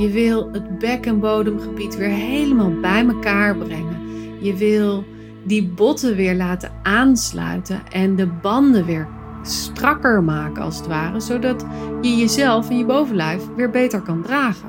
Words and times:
Je 0.00 0.10
wil 0.10 0.48
het 0.52 0.78
bek- 0.78 1.06
en 1.06 1.20
bodemgebied 1.20 1.96
weer 1.96 2.08
helemaal 2.08 2.80
bij 2.80 3.06
elkaar 3.06 3.56
brengen. 3.56 3.98
Je 4.40 4.56
wil 4.56 5.04
die 5.44 5.68
botten 5.68 6.16
weer 6.16 6.34
laten 6.34 6.70
aansluiten 6.82 7.80
en 7.92 8.16
de 8.16 8.26
banden 8.26 8.84
weer 8.84 9.08
strakker 9.42 10.22
maken 10.22 10.62
als 10.62 10.76
het 10.76 10.86
ware, 10.86 11.20
zodat 11.20 11.66
je 12.00 12.16
jezelf 12.16 12.70
en 12.70 12.78
je 12.78 12.84
bovenlijf 12.84 13.42
weer 13.56 13.70
beter 13.70 14.00
kan 14.00 14.22
dragen. 14.22 14.68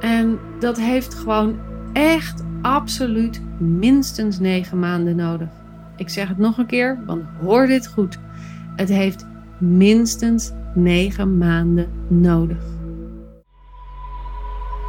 En 0.00 0.38
dat 0.58 0.80
heeft 0.80 1.14
gewoon 1.14 1.56
echt 1.92 2.44
absoluut 2.62 3.42
minstens 3.58 4.38
negen 4.38 4.78
maanden 4.78 5.16
nodig. 5.16 5.48
Ik 5.96 6.08
zeg 6.08 6.28
het 6.28 6.38
nog 6.38 6.58
een 6.58 6.66
keer, 6.66 6.98
want 7.06 7.22
hoor 7.40 7.66
dit 7.66 7.86
goed. 7.86 8.18
Het 8.76 8.88
heeft 8.88 9.26
minstens 9.58 10.52
negen 10.74 11.38
maanden 11.38 11.88
nodig. 12.08 12.77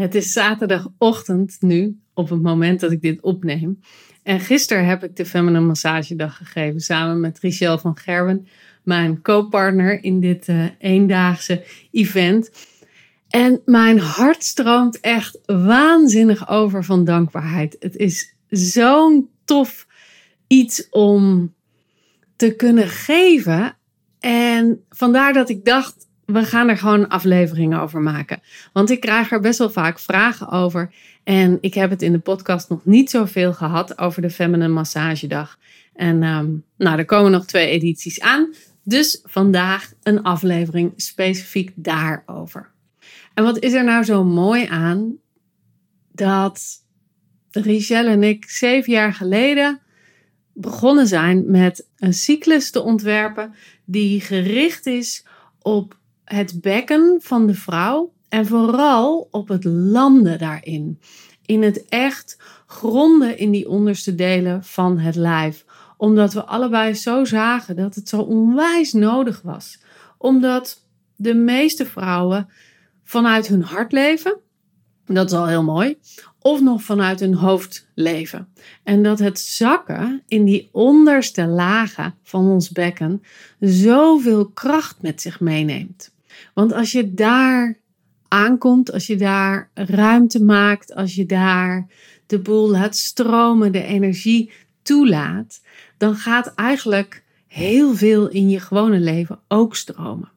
Het 0.00 0.14
is 0.14 0.32
zaterdagochtend 0.32 1.56
nu, 1.60 1.98
op 2.14 2.28
het 2.28 2.42
moment 2.42 2.80
dat 2.80 2.92
ik 2.92 3.02
dit 3.02 3.22
opneem. 3.22 3.80
En 4.22 4.40
gisteren 4.40 4.86
heb 4.86 5.04
ik 5.04 5.16
de 5.16 5.26
Feminine 5.26 5.64
Massagedag 5.64 6.36
gegeven 6.36 6.80
samen 6.80 7.20
met 7.20 7.38
Richelle 7.38 7.78
van 7.78 7.96
Gerwen, 7.96 8.46
mijn 8.82 9.22
co-partner 9.22 10.02
in 10.02 10.20
dit 10.20 10.48
uh, 10.48 10.64
eendaagse 10.78 11.64
event. 11.90 12.50
En 13.28 13.62
mijn 13.64 13.98
hart 13.98 14.44
stroomt 14.44 15.00
echt 15.00 15.38
waanzinnig 15.46 16.48
over 16.48 16.84
van 16.84 17.04
dankbaarheid. 17.04 17.76
Het 17.78 17.96
is 17.96 18.34
zo'n 18.48 19.28
tof 19.44 19.86
iets 20.46 20.88
om 20.90 21.54
te 22.36 22.56
kunnen 22.56 22.88
geven. 22.88 23.76
En 24.20 24.84
vandaar 24.88 25.32
dat 25.32 25.48
ik 25.48 25.64
dacht, 25.64 26.08
we 26.32 26.44
gaan 26.44 26.68
er 26.68 26.78
gewoon 26.78 27.08
afleveringen 27.08 27.80
over 27.80 28.00
maken. 28.00 28.40
Want 28.72 28.90
ik 28.90 29.00
krijg 29.00 29.32
er 29.32 29.40
best 29.40 29.58
wel 29.58 29.70
vaak 29.70 29.98
vragen 29.98 30.48
over. 30.48 30.92
En 31.24 31.58
ik 31.60 31.74
heb 31.74 31.90
het 31.90 32.02
in 32.02 32.12
de 32.12 32.18
podcast 32.18 32.68
nog 32.68 32.84
niet 32.84 33.10
zoveel 33.10 33.52
gehad 33.52 33.98
over 33.98 34.22
de 34.22 34.30
Feminine 34.30 34.68
Massagedag. 34.68 35.58
En 35.94 36.22
um, 36.22 36.64
nou, 36.76 36.98
er 36.98 37.04
komen 37.04 37.30
nog 37.30 37.46
twee 37.46 37.68
edities 37.68 38.20
aan. 38.20 38.54
Dus 38.82 39.20
vandaag 39.24 39.92
een 40.02 40.22
aflevering 40.22 40.92
specifiek 40.96 41.72
daarover. 41.74 42.70
En 43.34 43.44
wat 43.44 43.58
is 43.58 43.72
er 43.72 43.84
nou 43.84 44.04
zo 44.04 44.24
mooi 44.24 44.66
aan 44.66 45.16
dat 46.12 46.84
Richelle 47.50 48.10
en 48.10 48.22
ik 48.22 48.44
zeven 48.50 48.92
jaar 48.92 49.14
geleden 49.14 49.80
begonnen 50.52 51.06
zijn 51.06 51.50
met 51.50 51.86
een 51.96 52.14
cyclus 52.14 52.70
te 52.70 52.82
ontwerpen 52.82 53.54
die 53.84 54.20
gericht 54.20 54.86
is 54.86 55.26
op 55.62 55.98
het 56.36 56.60
bekken 56.60 57.18
van 57.20 57.46
de 57.46 57.54
vrouw 57.54 58.12
en 58.28 58.46
vooral 58.46 59.28
op 59.30 59.48
het 59.48 59.64
landen 59.64 60.38
daarin. 60.38 61.00
In 61.46 61.62
het 61.62 61.84
echt 61.88 62.36
gronden 62.66 63.38
in 63.38 63.50
die 63.50 63.68
onderste 63.68 64.14
delen 64.14 64.64
van 64.64 64.98
het 64.98 65.14
lijf. 65.14 65.64
Omdat 65.96 66.32
we 66.32 66.44
allebei 66.44 66.94
zo 66.94 67.24
zagen 67.24 67.76
dat 67.76 67.94
het 67.94 68.08
zo 68.08 68.20
onwijs 68.20 68.92
nodig 68.92 69.40
was. 69.42 69.80
Omdat 70.18 70.86
de 71.16 71.34
meeste 71.34 71.86
vrouwen 71.86 72.48
vanuit 73.04 73.46
hun 73.46 73.62
hart 73.62 73.92
leven. 73.92 74.36
Dat 75.06 75.30
is 75.30 75.36
al 75.36 75.46
heel 75.46 75.64
mooi. 75.64 75.98
Of 76.38 76.60
nog 76.60 76.82
vanuit 76.82 77.20
hun 77.20 77.34
hoofd 77.34 77.86
leven. 77.94 78.48
En 78.82 79.02
dat 79.02 79.18
het 79.18 79.38
zakken 79.38 80.22
in 80.26 80.44
die 80.44 80.68
onderste 80.72 81.46
lagen 81.46 82.14
van 82.22 82.48
ons 82.48 82.70
bekken 82.70 83.22
zoveel 83.60 84.46
kracht 84.46 85.02
met 85.02 85.20
zich 85.20 85.40
meeneemt. 85.40 86.12
Want 86.54 86.72
als 86.72 86.92
je 86.92 87.14
daar 87.14 87.78
aankomt, 88.28 88.92
als 88.92 89.06
je 89.06 89.16
daar 89.16 89.70
ruimte 89.74 90.44
maakt, 90.44 90.94
als 90.94 91.14
je 91.14 91.26
daar 91.26 91.86
de 92.26 92.38
boel 92.38 92.70
laat 92.70 92.96
stromen, 92.96 93.72
de 93.72 93.84
energie 93.84 94.50
toelaat, 94.82 95.60
dan 95.96 96.14
gaat 96.14 96.54
eigenlijk 96.54 97.22
heel 97.46 97.94
veel 97.94 98.28
in 98.28 98.48
je 98.48 98.60
gewone 98.60 98.98
leven 98.98 99.38
ook 99.48 99.76
stromen. 99.76 100.30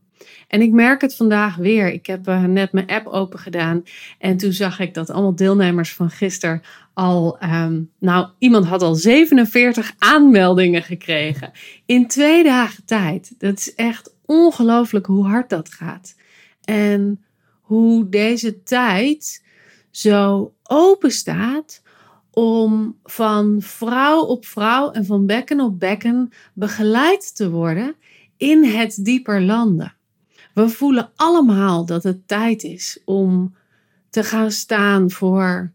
En 0.47 0.61
ik 0.61 0.71
merk 0.71 1.01
het 1.01 1.15
vandaag 1.15 1.55
weer. 1.55 1.91
Ik 1.91 2.05
heb 2.05 2.27
uh, 2.27 2.43
net 2.43 2.71
mijn 2.71 2.87
app 2.87 3.07
open 3.07 3.39
gedaan. 3.39 3.83
En 4.19 4.37
toen 4.37 4.51
zag 4.51 4.79
ik 4.79 4.93
dat 4.93 5.09
allemaal 5.09 5.35
deelnemers 5.35 5.93
van 5.93 6.09
gisteren 6.09 6.61
al. 6.93 7.37
Um, 7.43 7.89
nou, 7.99 8.27
iemand 8.37 8.65
had 8.65 8.81
al 8.81 8.95
47 8.95 9.93
aanmeldingen 9.97 10.83
gekregen. 10.83 11.51
In 11.85 12.07
twee 12.07 12.43
dagen 12.43 12.85
tijd. 12.85 13.33
Dat 13.37 13.57
is 13.57 13.75
echt 13.75 14.12
ongelooflijk 14.25 15.06
hoe 15.06 15.25
hard 15.25 15.50
dat 15.50 15.69
gaat. 15.69 16.16
En 16.63 17.23
hoe 17.61 18.09
deze 18.09 18.63
tijd 18.63 19.44
zo 19.91 20.53
open 20.63 21.11
staat 21.11 21.81
om 22.31 23.00
van 23.03 23.57
vrouw 23.59 24.22
op 24.22 24.45
vrouw 24.45 24.91
en 24.91 25.06
van 25.06 25.25
bekken 25.25 25.59
op 25.59 25.79
bekken 25.79 26.29
begeleid 26.53 27.35
te 27.35 27.50
worden 27.50 27.95
in 28.38 28.63
het 28.63 29.06
dieper 29.06 29.41
landen. 29.41 29.95
We 30.53 30.69
voelen 30.69 31.12
allemaal 31.16 31.85
dat 31.85 32.03
het 32.03 32.28
tijd 32.28 32.63
is 32.63 33.01
om 33.06 33.56
te 34.09 34.23
gaan 34.23 34.51
staan 34.51 35.12
voor 35.12 35.72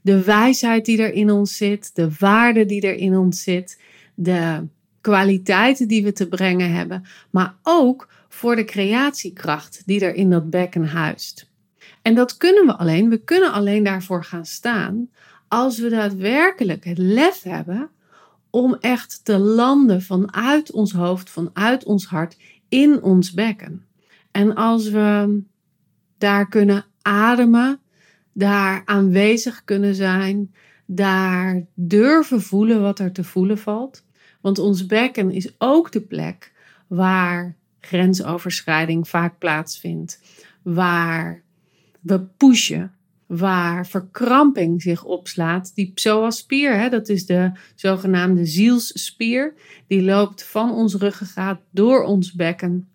de 0.00 0.22
wijsheid 0.22 0.84
die 0.84 1.02
er 1.02 1.12
in 1.12 1.30
ons 1.30 1.56
zit, 1.56 1.90
de 1.94 2.10
waarde 2.18 2.66
die 2.66 2.80
er 2.80 2.94
in 2.94 3.16
ons 3.16 3.42
zit, 3.42 3.80
de 4.14 4.66
kwaliteiten 5.06 5.88
die 5.88 6.04
we 6.04 6.12
te 6.12 6.28
brengen 6.28 6.72
hebben, 6.72 7.04
maar 7.30 7.54
ook 7.62 8.08
voor 8.28 8.56
de 8.56 8.64
creatiekracht 8.64 9.82
die 9.84 10.00
er 10.00 10.14
in 10.14 10.30
dat 10.30 10.50
bekken 10.50 10.86
huist. 10.86 11.50
En 12.02 12.14
dat 12.14 12.36
kunnen 12.36 12.66
we 12.66 12.76
alleen, 12.76 13.08
we 13.08 13.18
kunnen 13.24 13.52
alleen 13.52 13.84
daarvoor 13.84 14.24
gaan 14.24 14.46
staan 14.46 15.10
als 15.48 15.78
we 15.78 15.88
daadwerkelijk 15.88 16.84
het 16.84 16.98
lef 16.98 17.42
hebben 17.42 17.90
om 18.50 18.74
echt 18.74 19.24
te 19.24 19.38
landen 19.38 20.02
vanuit 20.02 20.72
ons 20.72 20.92
hoofd, 20.92 21.30
vanuit 21.30 21.84
ons 21.84 22.06
hart, 22.06 22.36
in 22.68 23.02
ons 23.02 23.32
bekken. 23.32 23.84
En 24.30 24.54
als 24.54 24.88
we 24.88 25.40
daar 26.18 26.48
kunnen 26.48 26.84
ademen, 27.02 27.80
daar 28.32 28.82
aanwezig 28.84 29.64
kunnen 29.64 29.94
zijn, 29.94 30.54
daar 30.86 31.66
durven 31.74 32.42
voelen 32.42 32.82
wat 32.82 32.98
er 32.98 33.12
te 33.12 33.24
voelen 33.24 33.58
valt. 33.58 34.04
Want 34.46 34.58
ons 34.58 34.86
bekken 34.86 35.30
is 35.30 35.54
ook 35.58 35.92
de 35.92 36.00
plek 36.00 36.52
waar 36.86 37.56
grensoverschrijding 37.80 39.08
vaak 39.08 39.38
plaatsvindt, 39.38 40.20
waar 40.62 41.42
we 42.00 42.20
pushen, 42.20 42.92
waar 43.26 43.86
verkramping 43.86 44.82
zich 44.82 45.04
opslaat. 45.04 45.74
Die 45.74 45.92
psoaspier, 45.94 46.78
hè, 46.78 46.88
dat 46.88 47.08
is 47.08 47.26
de 47.26 47.50
zogenaamde 47.74 48.46
zielsspier, 48.46 49.54
die 49.86 50.02
loopt 50.02 50.44
van 50.44 50.72
ons 50.72 50.94
ruggengraat 50.94 51.60
door 51.70 52.02
ons 52.02 52.32
bekken 52.32 52.88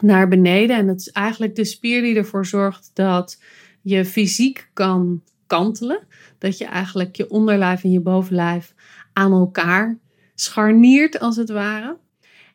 naar 0.00 0.28
beneden. 0.28 0.76
En 0.76 0.86
dat 0.86 1.00
is 1.00 1.10
eigenlijk 1.10 1.54
de 1.54 1.64
spier 1.64 2.02
die 2.02 2.16
ervoor 2.16 2.46
zorgt 2.46 2.90
dat 2.94 3.42
je 3.82 4.04
fysiek 4.04 4.70
kan 4.72 5.22
kantelen. 5.46 6.06
Dat 6.38 6.58
je 6.58 6.64
eigenlijk 6.64 7.16
je 7.16 7.30
onderlijf 7.30 7.84
en 7.84 7.90
je 7.90 8.00
bovenlijf 8.00 8.74
aan 9.12 9.32
elkaar 9.32 10.00
scharniert, 10.42 11.20
als 11.20 11.36
het 11.36 11.50
ware. 11.50 11.96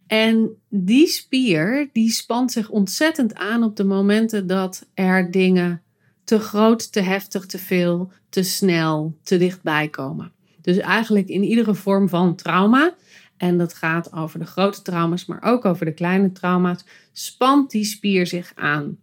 En 0.08 0.50
die 0.70 1.08
spier, 1.08 1.90
die 1.94 2.12
spant 2.12 2.52
zich 2.52 2.70
ontzettend 2.70 3.36
aan 3.36 3.64
op 3.64 3.76
de 3.76 3.84
momenten 3.84 4.48
dat 4.48 4.88
er 4.94 5.32
dingen 5.32 5.82
te 6.24 6.40
groot, 6.40 6.92
te 6.92 7.02
heftig, 7.02 7.46
te 7.46 7.58
veel, 7.58 8.12
te 8.30 8.44
snel, 8.44 9.18
te 9.24 9.38
dichtbij 9.38 9.88
komen. 9.88 10.32
Dus 10.62 10.78
eigenlijk 10.78 11.28
in 11.28 11.44
iedere 11.44 11.76
vorm 11.76 12.10
van 12.10 12.36
trauma, 12.36 12.96
en 13.38 13.58
dat 13.58 13.74
gaat 13.74 14.14
over 14.14 14.40
de 14.40 14.46
grote 14.46 14.82
trauma's, 14.82 15.26
maar 15.26 15.44
ook 15.44 15.66
over 15.66 15.86
de 15.86 15.94
kleine 15.94 16.32
trauma's, 16.32 16.86
spant 17.12 17.72
die 17.72 17.86
spier 17.86 18.28
zich 18.28 18.52
aan. 18.56 18.98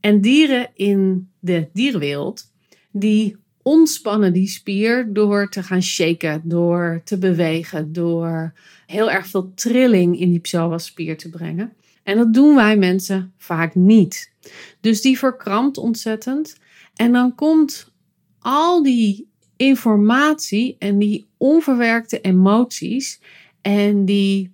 En 0.00 0.20
dieren 0.20 0.70
in 0.74 1.30
de 1.38 1.68
dierenwereld, 1.72 2.52
die 2.90 3.36
ontspannen 3.62 4.32
die 4.32 4.48
spier 4.48 5.12
door 5.12 5.48
te 5.48 5.62
gaan 5.62 5.82
shaken, 5.82 6.42
door 6.44 7.00
te 7.04 7.18
bewegen, 7.18 7.92
door 7.92 8.52
heel 8.86 9.10
erg 9.10 9.26
veel 9.26 9.52
trilling 9.54 10.18
in 10.18 10.30
die 10.30 10.40
psoaspier 10.40 11.16
te 11.16 11.28
brengen. 11.28 11.72
En 12.02 12.16
dat 12.16 12.34
doen 12.34 12.54
wij 12.54 12.76
mensen 12.76 13.32
vaak 13.36 13.74
niet. 13.74 14.32
Dus 14.80 15.00
die 15.00 15.18
verkrampt 15.18 15.78
ontzettend. 15.78 16.56
En 16.94 17.12
dan 17.12 17.34
komt 17.34 17.92
al 18.38 18.82
die 18.82 19.28
informatie 19.56 20.76
en 20.78 20.98
die 20.98 21.26
onverwerkte 21.36 22.20
emoties 22.20 23.20
en 23.60 24.04
die 24.04 24.52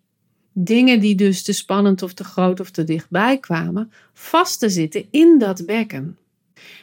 dingen 0.52 1.00
die 1.00 1.14
dus 1.14 1.42
te 1.42 1.52
spannend 1.52 2.02
of 2.02 2.14
te 2.14 2.24
groot 2.24 2.60
of 2.60 2.70
te 2.70 2.84
dichtbij 2.84 3.38
kwamen, 3.38 3.92
vast 4.12 4.58
te 4.58 4.68
zitten 4.68 5.06
in 5.10 5.38
dat 5.38 5.66
bekken. 5.66 6.18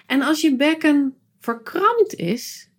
En 0.05 0.21
als 0.21 0.41
je 0.41 0.55
bekken 0.55 1.13
verkrampt 1.43 2.15
is, 2.15 2.69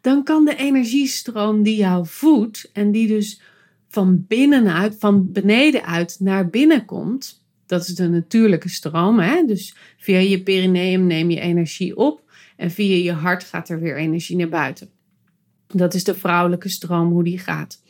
dan 0.00 0.24
kan 0.24 0.44
de 0.44 0.56
energiestroom 0.56 1.62
die 1.62 1.76
jou 1.76 2.06
voedt 2.06 2.70
en 2.72 2.90
die 2.90 3.06
dus 3.06 3.40
van 3.88 4.24
binnenuit, 4.28 4.96
van 4.98 5.32
beneden 5.32 5.84
uit 5.84 6.16
naar 6.20 6.48
binnen 6.48 6.84
komt, 6.84 7.44
dat 7.66 7.88
is 7.88 7.94
de 7.94 8.08
natuurlijke 8.08 8.68
stroom. 8.68 9.18
Hè? 9.18 9.44
Dus 9.46 9.76
via 9.96 10.18
je 10.18 10.42
perineum 10.42 11.06
neem 11.06 11.30
je 11.30 11.40
energie 11.40 11.96
op 11.96 12.22
en 12.56 12.70
via 12.70 12.96
je 12.96 13.12
hart 13.12 13.44
gaat 13.44 13.68
er 13.68 13.80
weer 13.80 13.96
energie 13.96 14.36
naar 14.36 14.48
buiten. 14.48 14.88
Dat 15.66 15.94
is 15.94 16.04
de 16.04 16.14
vrouwelijke 16.14 16.68
stroom, 16.68 17.10
hoe 17.12 17.24
die 17.24 17.38
gaat. 17.38 17.82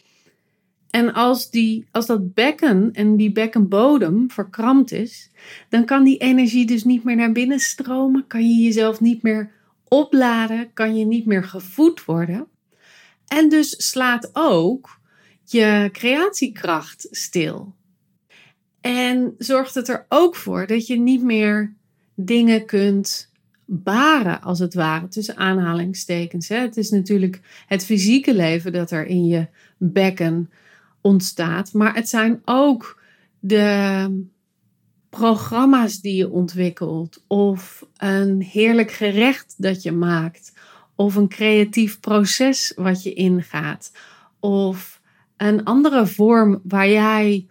En 0.91 1.13
als, 1.15 1.51
die, 1.51 1.87
als 1.91 2.07
dat 2.07 2.35
bekken 2.35 2.93
en 2.93 3.17
die 3.17 3.33
bekkenbodem 3.33 4.31
verkrampt 4.31 4.93
is, 4.93 5.31
dan 5.69 5.85
kan 5.85 6.05
die 6.05 6.19
energie 6.19 6.67
dus 6.67 6.85
niet 6.85 7.05
meer 7.05 7.17
naar 7.17 7.33
binnen 7.33 7.59
stromen, 7.59 8.25
kan 8.27 8.49
je 8.49 8.63
jezelf 8.63 9.01
niet 9.01 9.23
meer 9.23 9.51
opladen, 9.89 10.73
kan 10.73 10.97
je 10.97 11.05
niet 11.05 11.27
meer 11.27 11.45
gevoed 11.45 12.05
worden. 12.05 12.47
En 13.27 13.49
dus 13.49 13.89
slaat 13.91 14.31
ook 14.33 15.01
je 15.45 15.89
creatiekracht 15.93 17.09
stil. 17.11 17.75
En 18.81 19.35
zorgt 19.39 19.75
het 19.75 19.89
er 19.89 20.07
ook 20.09 20.37
voor 20.37 20.67
dat 20.67 20.87
je 20.87 20.99
niet 20.99 21.23
meer 21.23 21.75
dingen 22.15 22.67
kunt 22.67 23.31
baren, 23.65 24.43
als 24.43 24.59
het 24.59 24.75
ware, 24.75 25.09
tussen 25.09 25.37
aanhalingstekens. 25.37 26.49
Het 26.49 26.77
is 26.77 26.91
natuurlijk 26.91 27.41
het 27.67 27.85
fysieke 27.85 28.35
leven 28.35 28.73
dat 28.73 28.91
er 28.91 29.07
in 29.07 29.27
je 29.27 29.47
bekken 29.77 30.51
ontstaat, 31.01 31.73
maar 31.73 31.95
het 31.95 32.09
zijn 32.09 32.43
ook 32.45 33.03
de 33.39 34.27
programma's 35.11 36.01
die 36.01 36.17
je 36.17 36.31
ontwikkelt, 36.31 37.25
of 37.27 37.87
een 37.97 38.43
heerlijk 38.43 38.91
gerecht 38.91 39.55
dat 39.57 39.83
je 39.83 39.93
maakt, 39.93 40.53
of 40.95 41.15
een 41.15 41.29
creatief 41.29 42.01
proces 42.01 42.73
wat 42.77 43.03
je 43.03 43.13
ingaat, 43.15 43.93
of 44.41 45.01
een 45.37 45.65
andere 45.65 46.07
vorm 46.07 46.61
waar 46.63 46.89
jij 46.89 47.47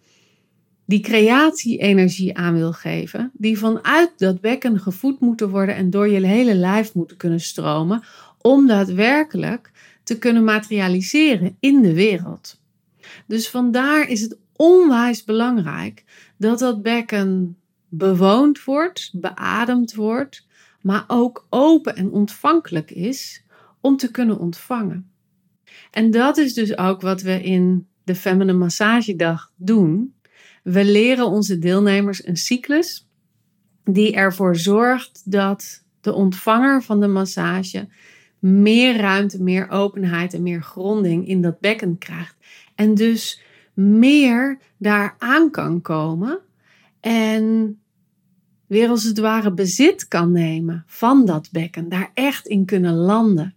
die 0.85 0.99
creatie-energie 0.99 2.37
aan 2.37 2.53
wil 2.53 2.73
geven, 2.73 3.31
die 3.33 3.57
vanuit 3.57 4.11
dat 4.17 4.41
bekken 4.41 4.79
gevoed 4.79 5.19
moeten 5.19 5.49
worden 5.49 5.75
en 5.75 5.89
door 5.89 6.09
je 6.09 6.25
hele 6.25 6.55
lijf 6.55 6.93
moeten 6.93 7.17
kunnen 7.17 7.41
stromen, 7.41 8.03
om 8.41 8.67
daadwerkelijk 8.67 9.71
te 10.03 10.17
kunnen 10.17 10.43
materialiseren 10.43 11.57
in 11.59 11.81
de 11.81 11.93
wereld. 11.93 12.59
Dus 13.25 13.49
vandaar 13.49 14.09
is 14.09 14.21
het 14.21 14.37
onwijs 14.55 15.23
belangrijk 15.23 16.03
dat 16.37 16.59
dat 16.59 16.81
bekken 16.81 17.57
bewoond 17.89 18.63
wordt, 18.63 19.11
beademd 19.13 19.93
wordt, 19.93 20.47
maar 20.81 21.03
ook 21.07 21.47
open 21.49 21.95
en 21.95 22.11
ontvankelijk 22.11 22.91
is 22.91 23.43
om 23.81 23.97
te 23.97 24.11
kunnen 24.11 24.39
ontvangen. 24.39 25.09
En 25.91 26.11
dat 26.11 26.37
is 26.37 26.53
dus 26.53 26.77
ook 26.77 27.01
wat 27.01 27.21
we 27.21 27.43
in 27.43 27.87
de 28.03 28.15
Feminine 28.15 28.57
Massagedag 28.57 29.51
doen. 29.55 30.13
We 30.63 30.85
leren 30.85 31.25
onze 31.25 31.59
deelnemers 31.59 32.27
een 32.27 32.37
cyclus 32.37 33.07
die 33.83 34.13
ervoor 34.15 34.55
zorgt 34.55 35.31
dat 35.31 35.83
de 36.01 36.13
ontvanger 36.13 36.83
van 36.83 36.99
de 36.99 37.07
massage 37.07 37.87
meer 38.39 38.97
ruimte, 38.97 39.43
meer 39.43 39.69
openheid 39.69 40.33
en 40.33 40.43
meer 40.43 40.61
gronding 40.61 41.27
in 41.27 41.41
dat 41.41 41.59
bekken 41.59 41.97
krijgt. 41.97 42.35
En 42.75 42.95
dus 42.95 43.41
meer 43.75 44.59
daar 44.77 45.15
aan 45.17 45.51
kan 45.51 45.81
komen 45.81 46.39
en 46.99 47.77
weer 48.67 48.89
als 48.89 49.03
het 49.03 49.19
ware 49.19 49.53
bezit 49.53 50.07
kan 50.07 50.31
nemen 50.31 50.83
van 50.87 51.25
dat 51.25 51.49
bekken. 51.51 51.89
Daar 51.89 52.11
echt 52.13 52.47
in 52.47 52.65
kunnen 52.65 52.93
landen. 52.93 53.55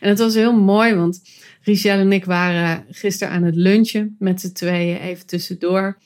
En 0.00 0.08
het 0.08 0.18
was 0.18 0.34
heel 0.34 0.60
mooi, 0.60 0.94
want 0.94 1.22
Richelle 1.62 2.00
en 2.00 2.12
ik 2.12 2.24
waren 2.24 2.84
gisteren 2.90 3.34
aan 3.34 3.42
het 3.42 3.56
lunchen 3.56 4.16
met 4.18 4.40
z'n 4.40 4.52
tweeën, 4.52 4.96
even 4.96 5.26
tussendoor. 5.26 5.98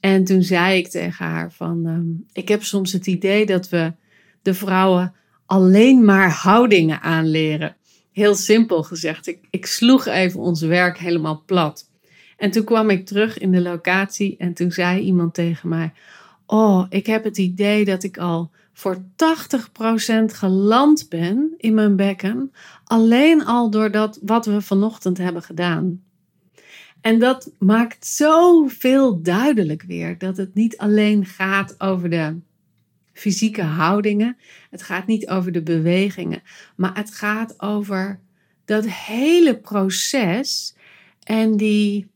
En 0.00 0.24
toen 0.24 0.42
zei 0.42 0.78
ik 0.78 0.88
tegen 0.88 1.26
haar 1.26 1.52
van, 1.52 1.86
ehm, 1.86 2.42
ik 2.42 2.48
heb 2.48 2.62
soms 2.62 2.92
het 2.92 3.06
idee 3.06 3.46
dat 3.46 3.68
we 3.68 3.92
de 4.42 4.54
vrouwen 4.54 5.14
alleen 5.46 6.04
maar 6.04 6.30
houdingen 6.30 7.00
aanleren. 7.00 7.76
Heel 8.12 8.34
simpel 8.34 8.82
gezegd, 8.82 9.26
ik, 9.26 9.38
ik 9.50 9.66
sloeg 9.66 10.06
even 10.06 10.40
ons 10.40 10.60
werk 10.60 10.98
helemaal 10.98 11.42
plat. 11.46 11.87
En 12.38 12.50
toen 12.50 12.64
kwam 12.64 12.90
ik 12.90 13.06
terug 13.06 13.38
in 13.38 13.50
de 13.50 13.60
locatie 13.60 14.36
en 14.36 14.54
toen 14.54 14.72
zei 14.72 15.00
iemand 15.00 15.34
tegen 15.34 15.68
mij, 15.68 15.92
oh, 16.46 16.86
ik 16.88 17.06
heb 17.06 17.24
het 17.24 17.38
idee 17.38 17.84
dat 17.84 18.02
ik 18.02 18.18
al 18.18 18.50
voor 18.72 18.96
80% 18.96 19.04
geland 20.24 21.08
ben 21.08 21.54
in 21.56 21.74
mijn 21.74 21.96
bekken, 21.96 22.52
alleen 22.84 23.44
al 23.44 23.70
door 23.70 23.90
dat 23.90 24.18
wat 24.22 24.46
we 24.46 24.60
vanochtend 24.60 25.18
hebben 25.18 25.42
gedaan. 25.42 26.02
En 27.00 27.18
dat 27.18 27.50
maakt 27.58 28.06
zoveel 28.06 29.22
duidelijk 29.22 29.82
weer 29.82 30.18
dat 30.18 30.36
het 30.36 30.54
niet 30.54 30.76
alleen 30.78 31.24
gaat 31.24 31.80
over 31.80 32.10
de 32.10 32.36
fysieke 33.12 33.62
houdingen, 33.62 34.36
het 34.70 34.82
gaat 34.82 35.06
niet 35.06 35.28
over 35.28 35.52
de 35.52 35.62
bewegingen, 35.62 36.42
maar 36.76 36.96
het 36.96 37.14
gaat 37.14 37.60
over 37.60 38.20
dat 38.64 38.88
hele 38.88 39.58
proces 39.58 40.74
en 41.22 41.56
die 41.56 42.06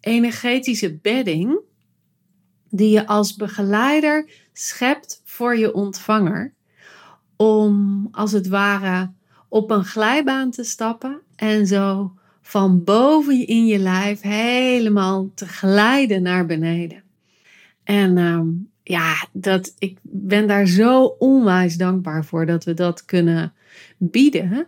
energetische 0.00 0.98
bedding 0.98 1.58
die 2.70 2.90
je 2.90 3.06
als 3.06 3.36
begeleider 3.36 4.30
schept 4.52 5.22
voor 5.24 5.56
je 5.56 5.74
ontvanger. 5.74 6.54
Om 7.36 8.08
als 8.10 8.32
het 8.32 8.48
ware 8.48 9.12
op 9.48 9.70
een 9.70 9.84
glijbaan 9.84 10.50
te 10.50 10.64
stappen 10.64 11.20
en 11.36 11.66
zo 11.66 12.12
van 12.42 12.84
boven 12.84 13.46
in 13.46 13.66
je 13.66 13.78
lijf 13.78 14.20
helemaal 14.20 15.30
te 15.34 15.46
glijden 15.46 16.22
naar 16.22 16.46
beneden. 16.46 17.02
En 17.84 18.18
ehm, 18.18 18.48
ja, 18.82 19.26
dat, 19.32 19.74
ik 19.78 19.98
ben 20.02 20.46
daar 20.48 20.66
zo 20.66 21.04
onwijs 21.04 21.76
dankbaar 21.76 22.24
voor 22.24 22.46
dat 22.46 22.64
we 22.64 22.74
dat 22.74 23.04
kunnen 23.04 23.52
bieden. 23.96 24.66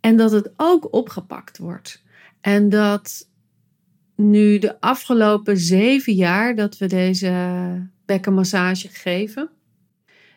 En 0.00 0.16
dat 0.16 0.30
het 0.30 0.50
ook 0.56 0.92
opgepakt 0.94 1.58
wordt. 1.58 2.02
En 2.40 2.68
dat 2.68 3.28
nu 4.20 4.58
de 4.58 4.80
afgelopen 4.80 5.58
zeven 5.58 6.14
jaar 6.14 6.54
dat 6.54 6.78
we 6.78 6.86
deze 6.86 7.32
bekkenmassage 8.04 8.88
geven, 8.88 9.50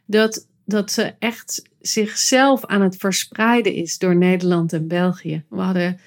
dat, 0.06 0.48
dat 0.66 0.92
ze 0.92 1.14
echt 1.20 1.70
zichzelf 1.82 2.66
aan 2.66 2.82
het 2.82 2.96
verspreiden 2.96 3.74
is 3.74 3.98
door 3.98 4.16
Nederland 4.16 4.74
en 4.74 4.88
België. 4.88 5.44
We 5.50 5.62
hadden 5.62 6.00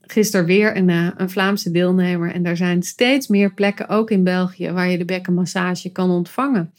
gisteren 0.00 0.46
weer 0.46 0.76
een, 0.76 0.90
eh, 0.90 1.10
een 1.16 1.30
Vlaamse 1.30 1.70
deelnemer 1.70 2.32
en 2.32 2.46
er 2.46 2.56
zijn 2.56 2.82
steeds 2.82 3.26
meer 3.26 3.54
plekken, 3.54 3.88
ook 3.88 4.10
in 4.10 4.24
België, 4.24 4.70
waar 4.70 4.88
je 4.88 4.98
de 4.98 5.04
bekkenmassage 5.04 5.92
kan 5.92 6.10
ontvangen. 6.10 6.72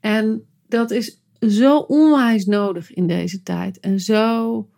En 0.00 0.46
dat 0.68 0.90
is 0.90 1.22
zo 1.40 1.78
onwijs 1.78 2.46
nodig 2.46 2.94
in 2.94 3.06
deze 3.06 3.42
tijd 3.42 3.80
en 3.80 4.00
zo 4.00 4.68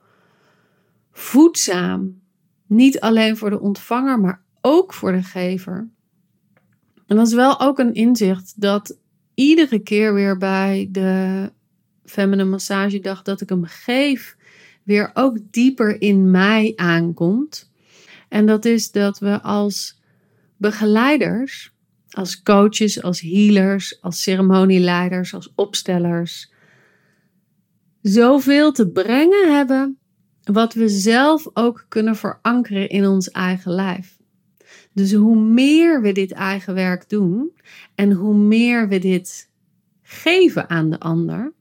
voedzaam. 1.13 2.21
Niet 2.67 3.01
alleen 3.01 3.37
voor 3.37 3.51
de 3.51 3.61
ontvanger, 3.61 4.21
maar 4.21 4.43
ook 4.61 4.95
voor 4.95 5.13
de 5.13 5.23
gever. 5.23 5.89
En 7.07 7.17
dat 7.17 7.27
is 7.27 7.35
wel 7.35 7.61
ook 7.61 7.79
een 7.79 7.95
inzicht 7.95 8.61
dat 8.61 8.99
iedere 9.35 9.79
keer 9.79 10.15
weer 10.15 10.37
bij 10.37 10.89
de 10.91 11.53
Feminine 12.05 12.49
Massagedag 12.49 13.23
dat 13.23 13.41
ik 13.41 13.49
hem 13.49 13.65
geef, 13.65 14.37
weer 14.83 15.11
ook 15.15 15.39
dieper 15.51 16.01
in 16.01 16.31
mij 16.31 16.73
aankomt. 16.77 17.71
En 18.29 18.47
dat 18.47 18.65
is 18.65 18.91
dat 18.91 19.19
we 19.19 19.43
als 19.43 20.01
begeleiders, 20.57 21.73
als 22.11 22.43
coaches, 22.43 23.03
als 23.03 23.21
healers, 23.21 24.03
als 24.03 24.23
ceremonieleiders, 24.23 25.35
als 25.35 25.53
opstellers, 25.55 26.53
zoveel 28.03 28.73
te 28.73 28.89
brengen 28.89 29.57
hebben 29.57 29.99
wat 30.43 30.75
we 30.75 30.89
zelf 30.89 31.49
ook 31.53 31.85
kunnen 31.89 32.17
verankeren 32.17 32.89
in 32.89 33.07
ons 33.07 33.31
eigen 33.31 33.73
lijf. 33.73 34.20
Dus 34.93 35.13
hoe 35.13 35.37
meer 35.37 36.03
we 36.03 36.13
dit 36.13 36.33
eigen 36.33 36.75
werk 36.75 37.09
doen 37.09 37.53
en 37.95 38.13
hoe 38.13 38.35
meer 38.35 38.89
we 38.89 38.99
dit 38.99 39.51
geven 40.03 40.71
aan 40.71 40.91
de 40.91 41.01
ander, 41.01 41.53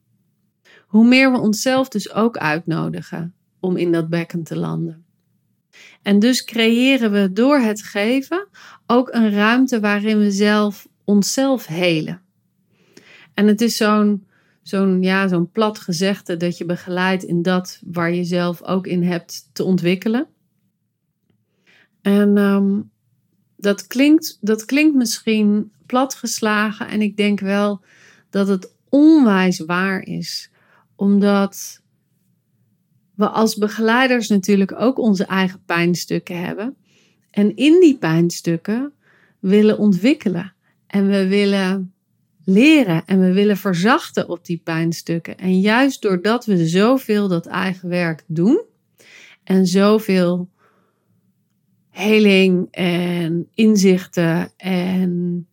hoe 0.86 1.06
meer 1.06 1.32
we 1.32 1.38
onszelf 1.38 1.88
dus 1.88 2.12
ook 2.12 2.36
uitnodigen 2.36 3.34
om 3.60 3.76
in 3.76 3.92
dat 3.92 4.08
bekken 4.08 4.42
te 4.42 4.56
landen. 4.56 5.04
En 6.02 6.18
dus 6.18 6.44
creëren 6.44 7.12
we 7.12 7.32
door 7.32 7.58
het 7.58 7.82
geven 7.82 8.48
ook 8.86 9.08
een 9.12 9.30
ruimte 9.30 9.80
waarin 9.80 10.18
we 10.18 10.30
zelf 10.30 10.88
onszelf 11.04 11.66
helen. 11.66 12.20
En 13.34 13.46
het 13.46 13.60
is 13.60 13.76
zo'n 13.76 14.26
zo'n 14.62 15.02
ja, 15.02 15.28
zo'n 15.28 15.50
plat 15.50 15.78
gezegde 15.78 16.36
dat 16.36 16.58
je 16.58 16.64
begeleidt 16.64 17.22
in 17.22 17.42
dat 17.42 17.80
waar 17.86 18.12
je 18.12 18.24
zelf 18.24 18.62
ook 18.62 18.86
in 18.86 19.02
hebt 19.02 19.48
te 19.52 19.64
ontwikkelen. 19.64 20.26
En 22.02 22.36
ehm, 22.36 22.80
dat, 23.60 23.86
klinkt, 23.86 24.38
dat 24.40 24.64
klinkt 24.64 24.94
misschien 24.94 25.72
platgeslagen 25.86 26.88
en 26.88 27.00
ik 27.00 27.16
denk 27.16 27.40
wel 27.40 27.80
dat 28.30 28.48
het 28.48 28.72
onwijs 28.88 29.58
waar 29.58 30.02
is. 30.02 30.50
Omdat 30.96 31.82
we 33.14 33.28
als 33.28 33.56
begeleiders 33.56 34.28
natuurlijk 34.28 34.80
ook 34.80 34.98
onze 34.98 35.24
eigen 35.24 35.62
pijnstukken 35.64 36.44
hebben. 36.44 36.76
En 37.30 37.56
in 37.56 37.80
die 37.80 37.98
pijnstukken 37.98 38.92
willen 39.38 39.78
ontwikkelen. 39.78 40.54
En 40.86 41.08
we 41.08 41.28
willen 41.28 41.92
leren 42.44 43.02
en 43.06 43.20
we 43.20 43.32
willen 43.32 43.56
verzachten 43.56 44.28
op 44.28 44.44
die 44.44 44.60
pijnstukken. 44.64 45.38
En 45.38 45.60
juist 45.60 46.02
doordat 46.02 46.44
we 46.44 46.68
zoveel 46.68 47.28
dat 47.28 47.46
eigen 47.46 47.88
werk 47.88 48.24
doen 48.26 48.62
en 49.44 49.66
zoveel 49.66 50.48
heling 52.00 52.68
en 52.70 53.48
inzichten 53.54 54.52
en 54.56 55.44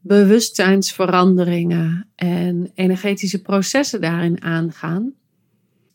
bewustzijnsveranderingen 0.00 2.08
en 2.14 2.70
energetische 2.74 3.42
processen 3.42 4.00
daarin 4.00 4.42
aangaan, 4.42 5.14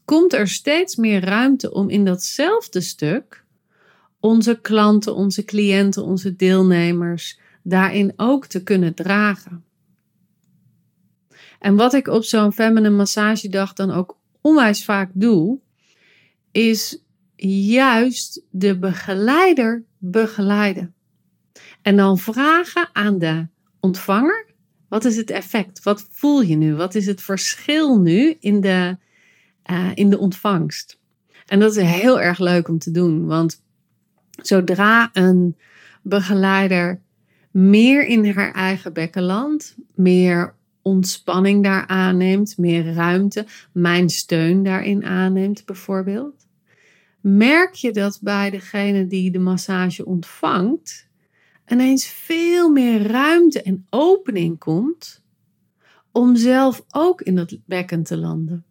komt 0.06 0.34
er 0.34 0.48
steeds 0.48 0.96
meer 0.96 1.26
ruimte 1.26 1.74
om 1.74 1.90
in 1.90 2.06
datzelfde 2.06 2.82
stuk 2.82 3.44
onze 4.20 4.60
klanten, 4.62 5.16
onze 5.16 5.44
cliënten, 5.44 6.04
onze 6.04 6.36
deelnemers 6.36 7.40
daarin 7.64 8.14
ook 8.16 8.46
te 8.46 8.64
kunnen 8.64 8.94
dragen. 8.94 9.64
En 11.60 11.76
wat 11.76 11.94
ik 11.94 12.08
op 12.08 12.24
zo'n 12.24 12.54
feminine 12.54 12.96
massagedag 12.96 13.74
dan 13.74 13.92
ook 13.92 14.18
onwijs 14.42 14.86
vaak 14.86 15.12
doe, 15.14 15.60
is 16.52 17.03
juist 17.50 18.42
de 18.50 18.80
begeleider 18.80 19.84
begeleiden. 19.98 20.94
En 21.82 21.96
dan 21.96 22.18
vragen 22.18 22.90
aan 22.94 23.20
de 23.20 23.48
ontvanger: 23.80 24.46
wat 24.88 25.06
is 25.06 25.16
het 25.16 25.30
effect? 25.30 25.84
Wat 25.84 26.08
voel 26.12 26.42
je 26.42 26.56
nu? 26.56 26.76
Wat 26.76 26.96
is 26.96 27.06
het 27.06 27.22
verschil 27.22 28.00
nu 28.00 28.36
in 28.40 28.62
de, 28.62 28.98
uh, 29.72 29.92
in 29.94 30.10
de 30.10 30.18
ontvangst? 30.18 31.00
En 31.46 31.60
dat 31.60 31.76
is 31.76 31.84
heel 31.84 32.22
erg 32.22 32.40
leuk 32.40 32.68
om 32.68 32.80
te 32.80 32.92
doen, 32.92 33.26
want 33.26 33.64
zodra 34.42 35.10
een 35.14 35.58
begeleider 36.02 37.02
meer 37.52 38.06
in 38.06 38.32
haar 38.32 38.52
eigen 38.52 38.94
bekkenland, 38.94 39.76
meer 39.96 40.56
ontspanning 40.82 41.64
daar 41.64 41.88
aanneemt, 41.88 42.58
meer 42.58 42.94
ruimte, 42.94 43.46
mijn 43.72 44.10
steun 44.10 44.64
daarin 44.64 45.06
aanneemt, 45.06 45.66
bijvoorbeeld, 45.66 46.43
merk 47.24 47.74
je 47.74 47.92
dat 47.92 48.20
bij 48.22 48.50
degene 48.50 49.08
die 49.08 49.32
de 49.32 49.39
massage 49.39 50.06
ontvangt, 50.06 51.08
ineens 51.68 52.06
veel 52.06 52.70
meer 52.70 53.01
ruimte 53.01 53.62
en 53.62 53.86
opening 53.89 54.60
komt 54.60 55.24
om 56.12 56.36
zelf 56.36 56.84
ook 56.89 57.22
in 57.22 57.36
dat 57.36 57.58
bekken 57.65 58.03
te 58.03 58.18
landen. 58.18 58.65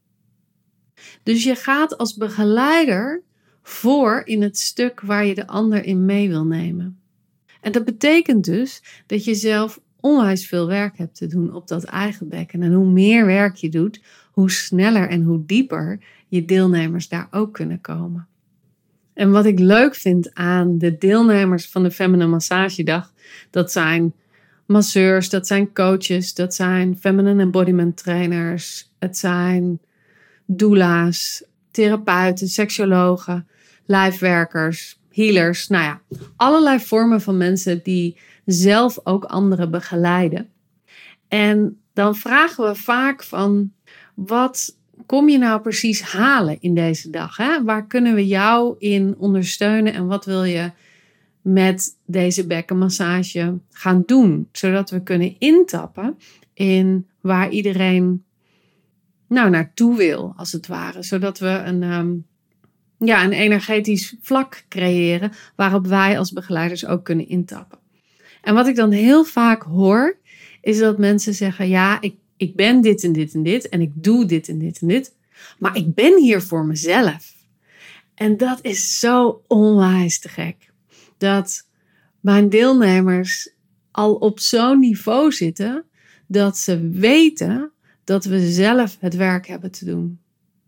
Dus 1.23 1.45
je 1.45 1.55
gaat 1.55 1.99
als 1.99 2.17
begeleider 2.17 3.23
voor 3.63 4.23
in 4.25 4.43
het 4.43 4.59
stuk 4.59 5.01
waar 5.01 5.27
je 5.27 5.35
de 5.35 5.47
ander 5.47 5.85
in 5.85 6.05
mee 6.05 6.29
wil 6.29 6.45
nemen. 6.45 7.01
En 7.61 7.73
dat 7.73 7.85
betekent 7.85 8.45
dus 8.45 8.83
dat 9.07 9.25
je 9.25 9.35
zelf 9.35 9.81
onwijs 10.01 10.47
veel 10.47 10.67
werk 10.67 10.99
hebt 10.99 11.17
te 11.17 11.27
doen 11.27 11.55
op 11.55 11.69
dat 11.69 11.85
eigen 11.85 12.29
bekken. 12.29 12.63
En 12.63 12.73
hoe 12.73 12.91
meer 12.91 13.27
werk 13.27 13.57
je 13.57 13.69
doet, 13.69 14.03
hoe 14.33 14.51
sneller 14.51 15.09
en 15.09 15.23
hoe 15.23 15.45
dieper 15.47 16.05
je 16.29 16.45
deelnemers 16.45 17.09
daar 17.09 17.29
ook 17.31 17.53
kunnen 17.53 17.81
komen. 17.81 18.27
En 19.15 19.31
wat 19.31 19.45
ik 19.45 19.59
leuk 19.59 19.95
vind 19.95 20.35
aan 20.35 20.79
de 20.79 20.99
deelnemers 20.99 21.69
van 21.69 21.83
de 21.83 21.91
Feminine 21.91 22.31
Massagedag, 22.31 23.13
dat 23.51 23.73
zijn 23.73 24.15
masseurs, 24.67 25.29
dat 25.29 25.47
zijn 25.47 25.73
coaches, 25.73 26.35
dat 26.35 26.55
zijn 26.55 26.99
feminine 26.99 27.43
embodiment 27.43 27.97
trainers, 27.97 28.93
het 28.99 29.19
zijn 29.19 29.81
doula's, 30.47 31.45
therapeuten, 31.71 32.49
seksologen, 32.49 33.47
lijfwerkers, 33.87 35.01
healers, 35.11 35.69
nou 35.69 35.85
ja, 35.85 36.01
allerlei 36.37 36.81
vormen 36.81 37.21
van 37.21 37.37
mensen 37.37 37.81
die 37.83 38.17
zelf 38.45 38.99
ook 39.05 39.25
anderen 39.25 39.71
begeleiden. 39.71 40.49
En 41.29 41.81
dan 41.93 42.15
vragen 42.15 42.65
we 42.65 42.75
vaak 42.75 43.23
van 43.23 43.73
wat 44.15 44.77
kom 45.07 45.29
je 45.29 45.39
nou 45.39 45.61
precies 45.61 46.03
halen 46.03 46.61
in 46.61 46.75
deze 46.75 47.11
dag? 47.11 47.37
Hè? 47.37 47.65
Waar 47.65 47.87
kunnen 47.87 48.15
we 48.15 48.27
jou 48.27 48.75
in 48.79 49.15
ondersteunen 49.19 49.93
en 49.93 50.07
wat 50.07 50.25
wil 50.25 50.45
je 50.45 50.71
met 51.43 51.99
deze 52.07 52.47
bekkenmassage 52.47 53.59
gaan 53.71 54.03
doen? 54.07 54.49
Zodat 54.53 54.91
we 54.91 55.03
kunnen 55.03 55.35
intappen 55.39 56.19
in 56.55 57.07
waar 57.21 57.51
iedereen 57.51 58.25
nou 59.29 59.51
naartoe 59.51 59.97
wil, 59.97 60.33
als 60.37 60.53
het 60.53 60.67
ware. 60.67 61.03
Zodat 61.03 61.39
we 61.39 61.49
een, 61.49 61.83
ehm, 61.83 62.13
ja, 62.99 63.25
een 63.25 63.33
energetisch 63.33 64.17
vlak 64.21 64.65
creëren 64.69 65.33
waarop 65.57 65.87
wij 65.87 66.19
als 66.19 66.33
begeleiders 66.33 66.87
ook 66.87 67.05
kunnen 67.05 67.29
intappen. 67.29 67.79
En 68.43 68.55
wat 68.55 68.67
ik 68.67 68.77
dan 68.77 68.91
heel 68.91 69.25
vaak 69.25 69.63
hoor, 69.63 70.17
is 70.61 70.79
dat 70.79 70.99
mensen 70.99 71.35
zeggen: 71.35 71.69
Ja, 71.69 72.01
ik 72.01 72.15
ik 72.43 72.57
ben 72.57 72.81
dit 72.81 73.05
en 73.05 73.13
dit 73.13 73.35
en 73.35 73.43
dit 73.43 73.69
en 73.69 73.81
ik 73.81 73.91
doe 73.95 74.25
dit 74.25 74.49
en 74.49 74.59
dit 74.59 74.81
en 74.81 74.89
dit. 74.89 75.15
Maar 75.59 75.77
ik 75.77 75.95
ben 75.95 76.21
hier 76.21 76.43
voor 76.43 76.65
mezelf. 76.65 77.35
En 78.15 78.37
dat 78.37 78.59
is 78.63 78.99
zo 78.99 79.43
onwijs 79.47 80.21
te 80.21 80.29
gek. 80.29 80.73
Dat 81.19 81.69
mijn 82.21 82.49
deelnemers 82.49 83.51
al 83.91 84.15
op 84.15 84.41
zo'n 84.41 84.79
niveau 84.79 85.33
zitten 85.33 85.85
dat 86.27 86.59
ze 86.59 86.89
weten 86.89 87.71
dat 88.05 88.25
we 88.25 88.51
zelf 88.51 88.97
het 89.01 89.15
werk 89.15 89.47
hebben 89.47 89.71
te 89.71 89.85
doen. 89.85 90.21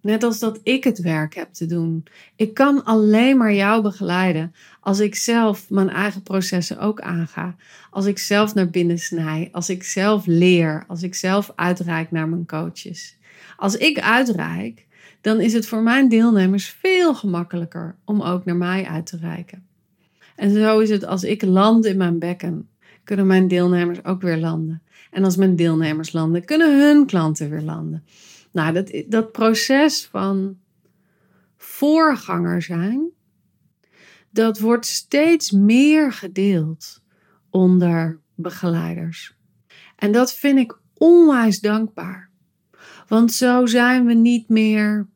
Net 0.05 0.23
als 0.23 0.39
dat 0.39 0.61
ik 0.63 0.85
het 0.85 1.01
werk 1.01 1.35
heb 1.35 1.53
te 1.53 1.67
doen. 1.67 2.05
Ik 2.37 2.55
kan 2.55 2.85
alleen 2.85 3.37
maar 3.37 3.55
jou 3.55 3.83
begeleiden 3.83 4.55
als 4.81 5.01
ik 5.01 5.15
zelf 5.15 5.71
mijn 5.71 5.89
eigen 5.89 6.23
processen 6.23 6.79
ook 6.79 7.01
aanga. 7.01 7.57
Als 7.91 8.07
ik 8.07 8.19
zelf 8.19 8.55
naar 8.55 8.71
binnen 8.71 8.99
snij. 8.99 9.49
Als 9.53 9.69
ik 9.69 9.83
zelf 9.83 10.27
leer. 10.27 10.85
Als 10.89 11.03
ik 11.03 11.15
zelf 11.15 11.53
uitreik 11.55 12.11
naar 12.11 12.29
mijn 12.29 12.47
coaches. 12.47 13.17
Als 13.57 13.77
ik 13.77 14.01
uitreik, 14.01 14.87
dan 15.21 15.41
is 15.41 15.53
het 15.53 15.67
voor 15.67 15.83
mijn 15.83 16.09
deelnemers 16.09 16.77
veel 16.81 17.15
gemakkelijker 17.15 17.97
om 18.05 18.23
ook 18.23 18.45
naar 18.45 18.57
mij 18.57 18.87
uit 18.87 19.07
te 19.07 19.17
reiken. 19.17 19.67
En 20.37 20.51
zo 20.51 20.79
is 20.79 20.91
het 20.91 21.07
als 21.07 21.23
ik 21.23 21.43
land 21.43 21.85
in 21.85 21.97
mijn 21.97 22.19
bekken, 22.19 22.69
kunnen 23.05 23.27
mijn 23.27 23.49
deelnemers 23.49 24.05
ook 24.05 24.23
weer 24.23 24.39
landen. 24.39 24.83
En 25.11 25.25
als 25.25 25.37
mijn 25.37 25.57
deelnemers 25.57 26.13
landen, 26.13 26.45
kunnen 26.45 26.81
hun 26.81 27.07
klanten 27.07 27.51
weer 27.51 27.63
landen. 27.63 28.05
Nou, 28.55 28.73
dat, 28.73 29.05
dat 29.09 29.33
proces 29.33 30.07
van 30.07 30.59
voorganger 31.57 32.63
zijn, 32.63 33.11
dat 34.31 34.59
wordt 34.59 34.87
steeds 34.87 35.51
meer 35.51 36.13
gedeeld 36.13 37.03
onder 37.51 38.21
begeleiders. 38.35 39.37
En 39.97 40.13
dat 40.13 40.35
vind 40.35 40.59
ik 40.59 40.79
onwijs 40.95 41.61
dankbaar. 41.61 42.31
Want 43.09 43.33
zo 43.33 43.67
zijn 43.67 44.07
we 44.07 44.15
niet 44.15 44.49
meer 44.49 45.09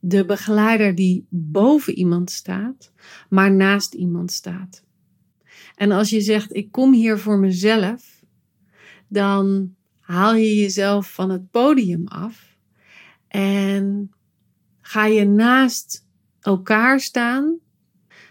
de 0.00 0.24
begeleider 0.24 0.94
die 0.94 1.26
boven 1.28 1.94
iemand 1.94 2.30
staat, 2.30 2.92
maar 3.28 3.52
naast 3.52 3.94
iemand 3.94 4.32
staat. 4.32 4.84
En 5.74 5.90
als 5.90 6.10
je 6.10 6.20
zegt: 6.20 6.54
Ik 6.56 6.72
kom 6.72 6.92
hier 6.92 7.18
voor 7.18 7.38
mezelf, 7.38 8.24
dan 9.08 9.74
haal 10.12 10.34
je 10.34 10.56
jezelf 10.56 11.12
van 11.12 11.30
het 11.30 11.50
podium 11.50 12.08
af 12.08 12.56
en 13.28 14.12
ga 14.80 15.06
je 15.06 15.24
naast 15.24 16.06
elkaar 16.40 17.00
staan, 17.00 17.58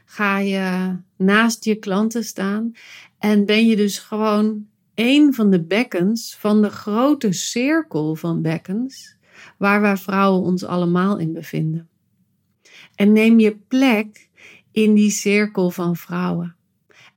ga 0.05 0.37
je 0.37 0.97
naast 1.17 1.63
je 1.63 1.75
klanten 1.75 2.23
staan 2.23 2.71
en 3.19 3.45
ben 3.45 3.67
je 3.67 3.75
dus 3.75 3.99
gewoon 3.99 4.67
een 4.95 5.33
van 5.33 5.49
de 5.49 5.63
bekkens 5.63 6.35
van 6.39 6.61
de 6.61 6.69
grote 6.69 7.31
cirkel 7.31 8.15
van 8.15 8.41
bekkens 8.41 9.17
waar 9.57 9.81
wij 9.81 9.97
vrouwen 9.97 10.41
ons 10.41 10.63
allemaal 10.63 11.17
in 11.17 11.33
bevinden. 11.33 11.89
En 12.95 13.11
neem 13.11 13.39
je 13.39 13.57
plek 13.57 14.29
in 14.71 14.93
die 14.93 15.11
cirkel 15.11 15.71
van 15.71 15.95
vrouwen. 15.95 16.55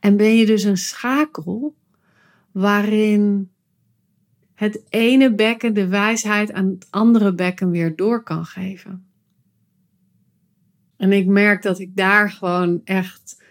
En 0.00 0.16
ben 0.16 0.36
je 0.36 0.46
dus 0.46 0.62
een 0.62 0.76
schakel 0.76 1.74
waarin 2.52 3.53
het 4.54 4.82
ene 4.88 5.34
bekken 5.34 5.74
de 5.74 5.86
wijsheid 5.86 6.52
aan 6.52 6.66
het 6.66 6.86
andere 6.90 7.34
bekken 7.34 7.70
weer 7.70 7.96
door 7.96 8.22
kan 8.22 8.44
geven. 8.44 9.06
En 10.96 11.12
ik 11.12 11.26
merk 11.26 11.62
dat 11.62 11.78
ik 11.78 11.96
daar 11.96 12.30
gewoon 12.30 12.80
echt 12.84 13.42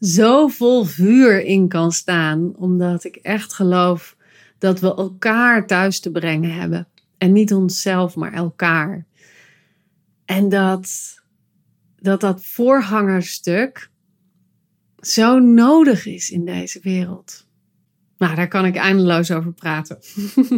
zo 0.00 0.48
vol 0.48 0.84
vuur 0.84 1.44
in 1.44 1.68
kan 1.68 1.92
staan, 1.92 2.56
omdat 2.56 3.04
ik 3.04 3.16
echt 3.16 3.52
geloof 3.52 4.16
dat 4.58 4.80
we 4.80 4.94
elkaar 4.94 5.66
thuis 5.66 6.00
te 6.00 6.10
brengen 6.10 6.54
hebben. 6.54 6.88
En 7.18 7.32
niet 7.32 7.54
onszelf, 7.54 8.16
maar 8.16 8.32
elkaar. 8.32 9.06
En 10.24 10.48
dat 10.48 11.20
dat, 12.02 12.20
dat 12.20 12.44
voorgangerstuk 12.44 13.90
zo 14.98 15.38
nodig 15.38 16.06
is 16.06 16.30
in 16.30 16.44
deze 16.44 16.80
wereld. 16.82 17.41
Nou, 18.22 18.34
daar 18.34 18.48
kan 18.48 18.64
ik 18.64 18.76
eindeloos 18.76 19.30
over 19.30 19.52
praten. 19.52 19.98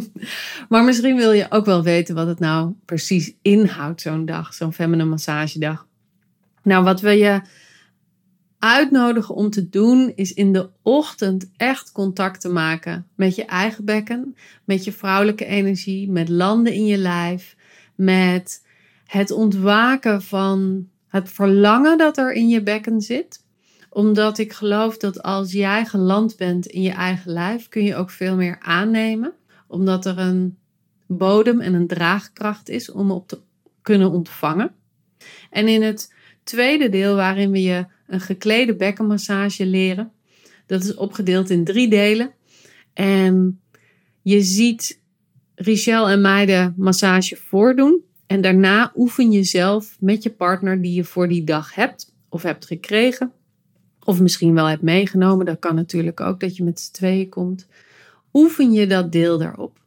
maar 0.68 0.84
misschien 0.84 1.16
wil 1.16 1.32
je 1.32 1.46
ook 1.50 1.64
wel 1.64 1.82
weten 1.82 2.14
wat 2.14 2.26
het 2.26 2.38
nou 2.38 2.72
precies 2.84 3.34
inhoudt, 3.42 4.00
zo'n 4.00 4.24
dag, 4.24 4.54
zo'n 4.54 4.72
feminine 4.72 5.08
massagedag. 5.08 5.86
Nou, 6.62 6.84
wat 6.84 7.00
we 7.00 7.10
je 7.10 7.40
uitnodigen 8.58 9.34
om 9.34 9.50
te 9.50 9.68
doen, 9.68 10.12
is 10.14 10.32
in 10.32 10.52
de 10.52 10.68
ochtend 10.82 11.50
echt 11.56 11.92
contact 11.92 12.40
te 12.40 12.48
maken 12.48 13.06
met 13.14 13.34
je 13.34 13.44
eigen 13.44 13.84
bekken, 13.84 14.36
met 14.64 14.84
je 14.84 14.92
vrouwelijke 14.92 15.44
energie, 15.44 16.10
met 16.10 16.28
landen 16.28 16.72
in 16.72 16.86
je 16.86 16.98
lijf, 16.98 17.56
met 17.94 18.66
het 19.06 19.30
ontwaken 19.30 20.22
van 20.22 20.88
het 21.08 21.30
verlangen 21.30 21.98
dat 21.98 22.18
er 22.18 22.32
in 22.32 22.48
je 22.48 22.62
bekken 22.62 23.00
zit 23.00 23.43
omdat 23.94 24.38
ik 24.38 24.52
geloof 24.52 24.96
dat 24.96 25.22
als 25.22 25.52
jij 25.52 25.84
geland 25.84 26.36
bent 26.36 26.66
in 26.66 26.82
je 26.82 26.90
eigen 26.90 27.32
lijf, 27.32 27.68
kun 27.68 27.84
je 27.84 27.96
ook 27.96 28.10
veel 28.10 28.36
meer 28.36 28.58
aannemen. 28.60 29.32
Omdat 29.66 30.06
er 30.06 30.18
een 30.18 30.58
bodem 31.06 31.60
en 31.60 31.74
een 31.74 31.86
draagkracht 31.86 32.68
is 32.68 32.90
om 32.90 33.10
op 33.10 33.28
te 33.28 33.38
kunnen 33.82 34.10
ontvangen. 34.10 34.74
En 35.50 35.68
in 35.68 35.82
het 35.82 36.12
tweede 36.42 36.88
deel, 36.88 37.14
waarin 37.14 37.50
we 37.50 37.62
je 37.62 37.86
een 38.06 38.20
geklede 38.20 38.76
bekkenmassage 38.76 39.66
leren, 39.66 40.12
dat 40.66 40.84
is 40.84 40.94
opgedeeld 40.94 41.50
in 41.50 41.64
drie 41.64 41.88
delen. 41.88 42.32
En 42.92 43.60
je 44.22 44.40
ziet 44.42 45.00
Richel 45.54 46.08
en 46.08 46.20
mij 46.20 46.46
de 46.46 46.72
massage 46.76 47.36
voordoen. 47.36 48.02
En 48.26 48.40
daarna 48.40 48.92
oefen 48.96 49.30
je 49.32 49.42
zelf 49.42 49.96
met 50.00 50.22
je 50.22 50.30
partner 50.30 50.82
die 50.82 50.94
je 50.94 51.04
voor 51.04 51.28
die 51.28 51.44
dag 51.44 51.74
hebt 51.74 52.14
of 52.28 52.42
hebt 52.42 52.66
gekregen 52.66 53.32
of 54.04 54.20
misschien 54.20 54.54
wel 54.54 54.66
hebt 54.66 54.82
meegenomen, 54.82 55.46
dat 55.46 55.58
kan 55.58 55.74
natuurlijk 55.74 56.20
ook 56.20 56.40
dat 56.40 56.56
je 56.56 56.64
met 56.64 56.80
z'n 56.80 56.92
tweeën 56.92 57.28
komt. 57.28 57.66
Oefen 58.32 58.72
je 58.72 58.86
dat 58.86 59.12
deel 59.12 59.38
daarop. 59.38 59.78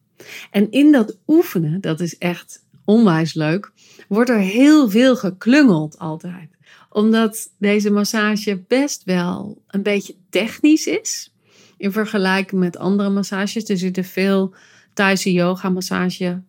En 0.51 0.71
in 0.71 0.91
dat 0.91 1.17
oefenen, 1.27 1.81
dat 1.81 2.00
is 2.00 2.17
echt 2.17 2.65
onwijs 2.86 3.33
leuk, 3.33 3.71
wordt 4.07 4.29
er 4.29 4.39
heel 4.39 4.89
veel 4.89 5.15
geklungeld 5.15 6.00
altijd. 6.00 6.50
Omdat 6.89 7.51
deze 7.57 7.91
massage 7.91 8.63
best 8.67 9.03
wel 9.03 9.62
een 9.67 9.83
beetje 9.83 10.15
technisch 10.29 10.88
is. 10.88 11.33
In 11.77 11.91
vergelijking 11.91 12.62
met 12.62 12.77
andere 12.77 13.09
massages. 13.09 13.69
Er 13.69 13.77
zitten 13.77 14.03
veel 14.03 14.53
Thaise 14.93 15.31
yoga 15.31 15.69
massage 15.69 16.41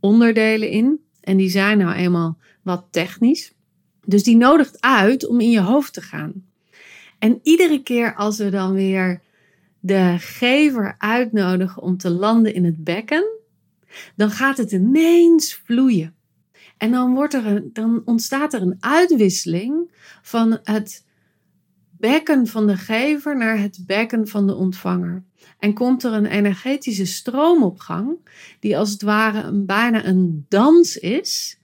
onderdelen 0.00 0.68
in. 0.68 1.00
En 1.20 1.36
die 1.36 1.48
zijn 1.48 1.78
nou 1.78 1.94
eenmaal 1.94 2.38
wat 2.62 2.84
technisch. 2.90 3.52
Dus 4.06 4.22
die 4.22 4.36
nodigt 4.36 4.80
uit 4.80 5.26
om 5.26 5.40
in 5.40 5.50
je 5.50 5.60
hoofd 5.60 5.92
te 5.92 6.00
gaan. 6.00 6.32
En 7.18 7.40
iedere 7.42 7.82
keer 7.82 8.14
als 8.14 8.38
we 8.38 8.50
dan 8.50 8.72
weer 8.72 9.20
de 9.80 10.14
gever 10.18 10.94
uitnodigen 10.98 11.82
om 11.82 11.96
te 11.96 12.10
landen 12.10 12.54
in 12.54 12.64
het 12.64 12.84
bekken, 12.84 13.24
dan 14.16 14.30
gaat 14.30 14.56
het 14.56 14.72
ineens 14.72 15.54
vloeien. 15.54 16.14
En 16.76 16.90
dan, 16.90 17.14
wordt 17.14 17.34
er 17.34 17.72
dan 17.72 18.02
ontstaat 18.04 18.54
er 18.54 18.62
een 18.62 18.76
uitwisseling 18.80 19.90
van 20.22 20.58
het 20.62 21.04
bekken 21.90 22.46
van 22.46 22.66
de 22.66 22.76
gever 22.76 23.36
naar 23.36 23.58
het 23.58 23.78
bekken 23.86 24.28
van 24.28 24.46
de 24.46 24.54
ontvanger. 24.54 25.22
En 25.58 25.74
komt 25.74 26.04
er 26.04 26.12
een 26.12 26.26
energetische 26.26 27.06
stroom 27.06 27.62
op 27.62 27.78
gang, 27.78 28.16
die 28.60 28.78
als 28.78 28.90
het 28.90 29.02
ware 29.02 29.42
een, 29.42 29.66
bijna 29.66 30.04
een 30.04 30.46
dans 30.48 30.96
is. 30.96 31.58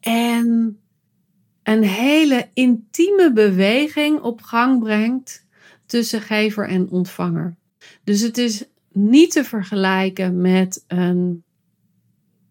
En 0.00 0.78
een 1.64 1.82
hele 1.82 2.48
intieme 2.54 3.32
beweging 3.32 4.20
op 4.20 4.42
gang 4.42 4.82
brengt 4.82 5.46
tussen 5.86 6.20
gever 6.20 6.68
en 6.68 6.90
ontvanger. 6.90 7.56
Dus 8.04 8.20
het 8.20 8.38
is 8.38 8.64
niet 8.92 9.30
te 9.30 9.44
vergelijken 9.44 10.40
met 10.40 10.84
een, 10.86 11.44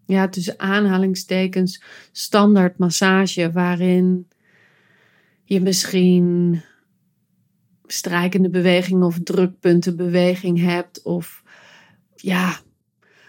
ja, 0.06 0.28
tussen 0.28 0.60
aanhalingstekens, 0.60 1.84
standaard 2.12 2.78
massage 2.78 3.52
waarin 3.52 4.28
je 5.43 5.62
misschien 5.62 6.62
strijkende 7.86 8.49
beweging 8.49 9.04
of 9.04 9.19
drukpuntenbeweging 9.23 10.60
hebt. 10.60 11.02
Of 11.02 11.43
ja, 12.15 12.60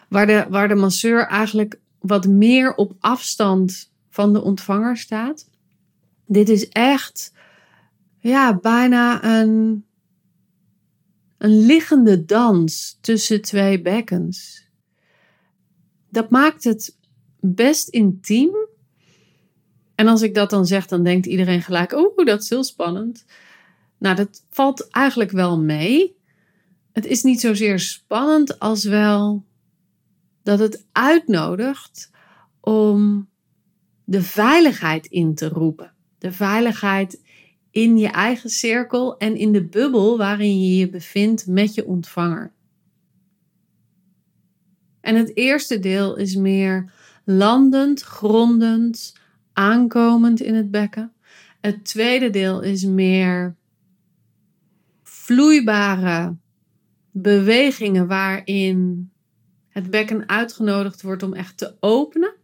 waar 0.09 0.27
de, 0.27 0.47
waar 0.49 0.69
de 0.69 0.75
masseur 0.75 1.27
eigenlijk 1.27 1.79
wat 1.99 2.27
meer 2.27 2.75
op 2.75 2.93
afstand 3.01 3.93
van 4.09 4.33
de 4.33 4.43
ontvanger 4.43 4.97
staat. 4.97 5.53
Dit 6.27 6.49
is 6.49 6.69
echt, 6.69 7.33
ja, 8.19 8.59
bijna 8.59 9.25
een, 9.25 9.85
een 11.39 11.67
liggende 11.67 12.25
dans 12.25 12.99
tussen 13.01 13.43
twee 13.43 13.83
bekkens. 13.83 14.69
Dat 16.11 16.31
maakt 16.31 16.65
het 16.65 16.99
best 17.41 17.89
intiem. 17.89 18.55
En 19.95 20.09
als 20.09 20.23
ik 20.23 20.35
dat 20.35 20.51
dan 20.51 20.67
zeg, 20.67 20.87
dan 20.87 21.03
denkt 21.03 21.27
iedereen 21.27 21.63
gelijk: 21.63 21.93
oeh, 21.93 22.27
dat 22.27 22.43
is 22.43 22.49
heel 22.49 22.65
spannend. 22.65 23.25
Nou, 23.99 24.17
dat 24.17 24.45
valt 24.51 24.91
eigenlijk 24.91 25.31
wel 25.31 25.61
mee. 25.61 26.17
Het 26.93 27.07
is 27.07 27.23
niet 27.23 27.41
zozeer 27.41 27.79
spannend 27.79 28.59
als 28.59 28.85
wel 28.85 29.45
dat 30.43 30.59
het 30.59 30.87
uitnodigt 30.93 32.11
om 32.61 33.29
de 34.05 34.23
veiligheid 34.23 35.07
in 35.07 35.35
te 35.35 35.49
roepen 35.49 35.94
de 36.25 36.33
veiligheid 36.33 37.23
in 37.71 37.99
je 37.99 38.09
eigen 38.09 38.51
cirkel 38.51 39.17
en 39.17 39.37
in 39.37 39.53
de 39.53 39.65
bubbel 39.65 40.19
waarin 40.19 40.61
je 40.61 40.77
je 40.77 40.89
bevindt 40.89 41.47
met 41.47 41.75
je 41.75 41.87
ontvanger. 41.87 42.53
En 45.01 45.17
het 45.17 45.37
eerste 45.37 45.79
deel 45.79 46.17
is 46.17 46.37
meer 46.37 46.93
landend, 47.25 48.03
grondend, 48.03 49.19
aankomend 49.53 50.41
in 50.41 50.55
het 50.55 50.71
bekken. 50.71 51.13
Het 51.61 51.85
tweede 51.85 52.31
deel 52.31 52.61
is 52.61 52.85
meer 52.85 53.57
vloeibare 55.03 56.37
bewegingen 57.11 58.07
waarin 58.07 59.11
het 59.69 59.91
bekken 59.91 60.29
uitgenodigd 60.29 61.03
wordt 61.03 61.23
om 61.23 61.33
echt 61.33 61.59
te 61.59 61.77
openen 61.81 62.35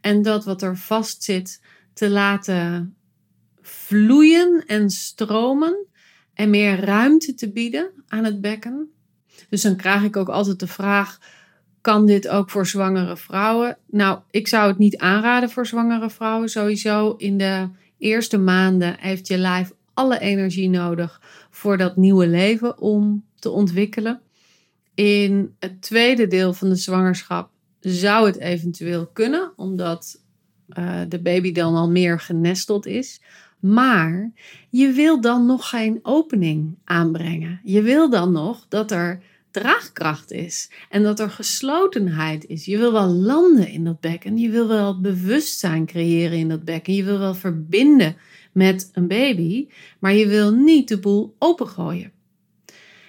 en 0.00 0.22
dat 0.22 0.44
wat 0.44 0.62
er 0.62 0.76
vast 0.76 1.22
zit 1.22 1.62
te 1.92 2.10
laten 2.10 2.94
vloeien 3.62 4.64
en 4.66 4.90
stromen 4.90 5.86
en 6.34 6.50
meer 6.50 6.80
ruimte 6.80 7.34
te 7.34 7.52
bieden 7.52 7.90
aan 8.08 8.24
het 8.24 8.40
bekken. 8.40 8.90
Dus 9.48 9.62
dan 9.62 9.76
krijg 9.76 10.02
ik 10.02 10.16
ook 10.16 10.28
altijd 10.28 10.60
de 10.60 10.66
vraag: 10.66 11.18
kan 11.80 12.06
dit 12.06 12.28
ook 12.28 12.50
voor 12.50 12.66
zwangere 12.66 13.16
vrouwen? 13.16 13.78
Nou, 13.86 14.18
ik 14.30 14.48
zou 14.48 14.68
het 14.68 14.78
niet 14.78 14.98
aanraden 14.98 15.50
voor 15.50 15.66
zwangere 15.66 16.10
vrouwen. 16.10 16.48
Sowieso 16.48 17.14
in 17.16 17.38
de 17.38 17.68
eerste 17.98 18.38
maanden 18.38 18.96
heeft 18.98 19.26
je 19.26 19.38
lijf 19.38 19.72
alle 19.94 20.18
energie 20.18 20.68
nodig 20.68 21.20
voor 21.50 21.76
dat 21.76 21.96
nieuwe 21.96 22.26
leven 22.26 22.78
om 22.78 23.24
te 23.38 23.50
ontwikkelen. 23.50 24.20
In 24.94 25.54
het 25.58 25.82
tweede 25.82 26.26
deel 26.26 26.52
van 26.52 26.68
de 26.68 26.76
zwangerschap 26.76 27.50
zou 27.80 28.26
het 28.26 28.38
eventueel 28.38 29.06
kunnen, 29.06 29.52
omdat 29.56 30.22
uh, 30.78 31.00
de 31.08 31.20
baby 31.20 31.52
dan 31.52 31.74
al 31.74 31.90
meer 31.90 32.20
genesteld 32.20 32.86
is. 32.86 33.20
Maar 33.60 34.32
je 34.70 34.92
wil 34.92 35.20
dan 35.20 35.46
nog 35.46 35.68
geen 35.68 35.98
opening 36.02 36.78
aanbrengen. 36.84 37.60
Je 37.64 37.82
wil 37.82 38.10
dan 38.10 38.32
nog 38.32 38.66
dat 38.68 38.90
er 38.90 39.22
draagkracht 39.50 40.30
is 40.30 40.70
en 40.88 41.02
dat 41.02 41.20
er 41.20 41.30
geslotenheid 41.30 42.46
is. 42.46 42.64
Je 42.64 42.78
wil 42.78 42.92
wel 42.92 43.08
landen 43.08 43.68
in 43.68 43.84
dat 43.84 44.00
bekken. 44.00 44.38
Je 44.38 44.50
wil 44.50 44.68
wel 44.68 45.00
bewustzijn 45.00 45.86
creëren 45.86 46.38
in 46.38 46.48
dat 46.48 46.64
bekken. 46.64 46.94
Je 46.94 47.04
wil 47.04 47.18
wel 47.18 47.34
verbinden 47.34 48.16
met 48.52 48.90
een 48.92 49.06
baby, 49.06 49.68
maar 49.98 50.14
je 50.14 50.26
wil 50.26 50.52
niet 50.52 50.88
de 50.88 50.98
boel 50.98 51.34
opengooien. 51.38 52.12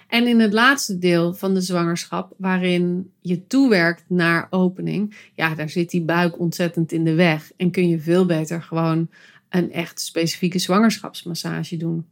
En 0.08 0.26
in 0.26 0.40
het 0.40 0.52
laatste 0.52 0.98
deel 0.98 1.34
van 1.34 1.54
de 1.54 1.60
zwangerschap, 1.60 2.34
waarin 2.36 3.10
je 3.20 3.46
toewerkt 3.46 4.04
naar 4.08 4.46
opening, 4.50 5.30
ja, 5.34 5.54
daar 5.54 5.68
zit 5.68 5.90
die 5.90 6.02
buik 6.02 6.38
ontzettend 6.38 6.92
in 6.92 7.04
de 7.04 7.14
weg. 7.14 7.52
En 7.56 7.70
kun 7.70 7.88
je 7.88 8.00
veel 8.00 8.26
beter 8.26 8.62
gewoon 8.62 9.08
een 9.54 9.72
echt 9.72 10.00
specifieke 10.00 10.58
zwangerschapsmassage 10.58 11.76
doen. 11.76 12.06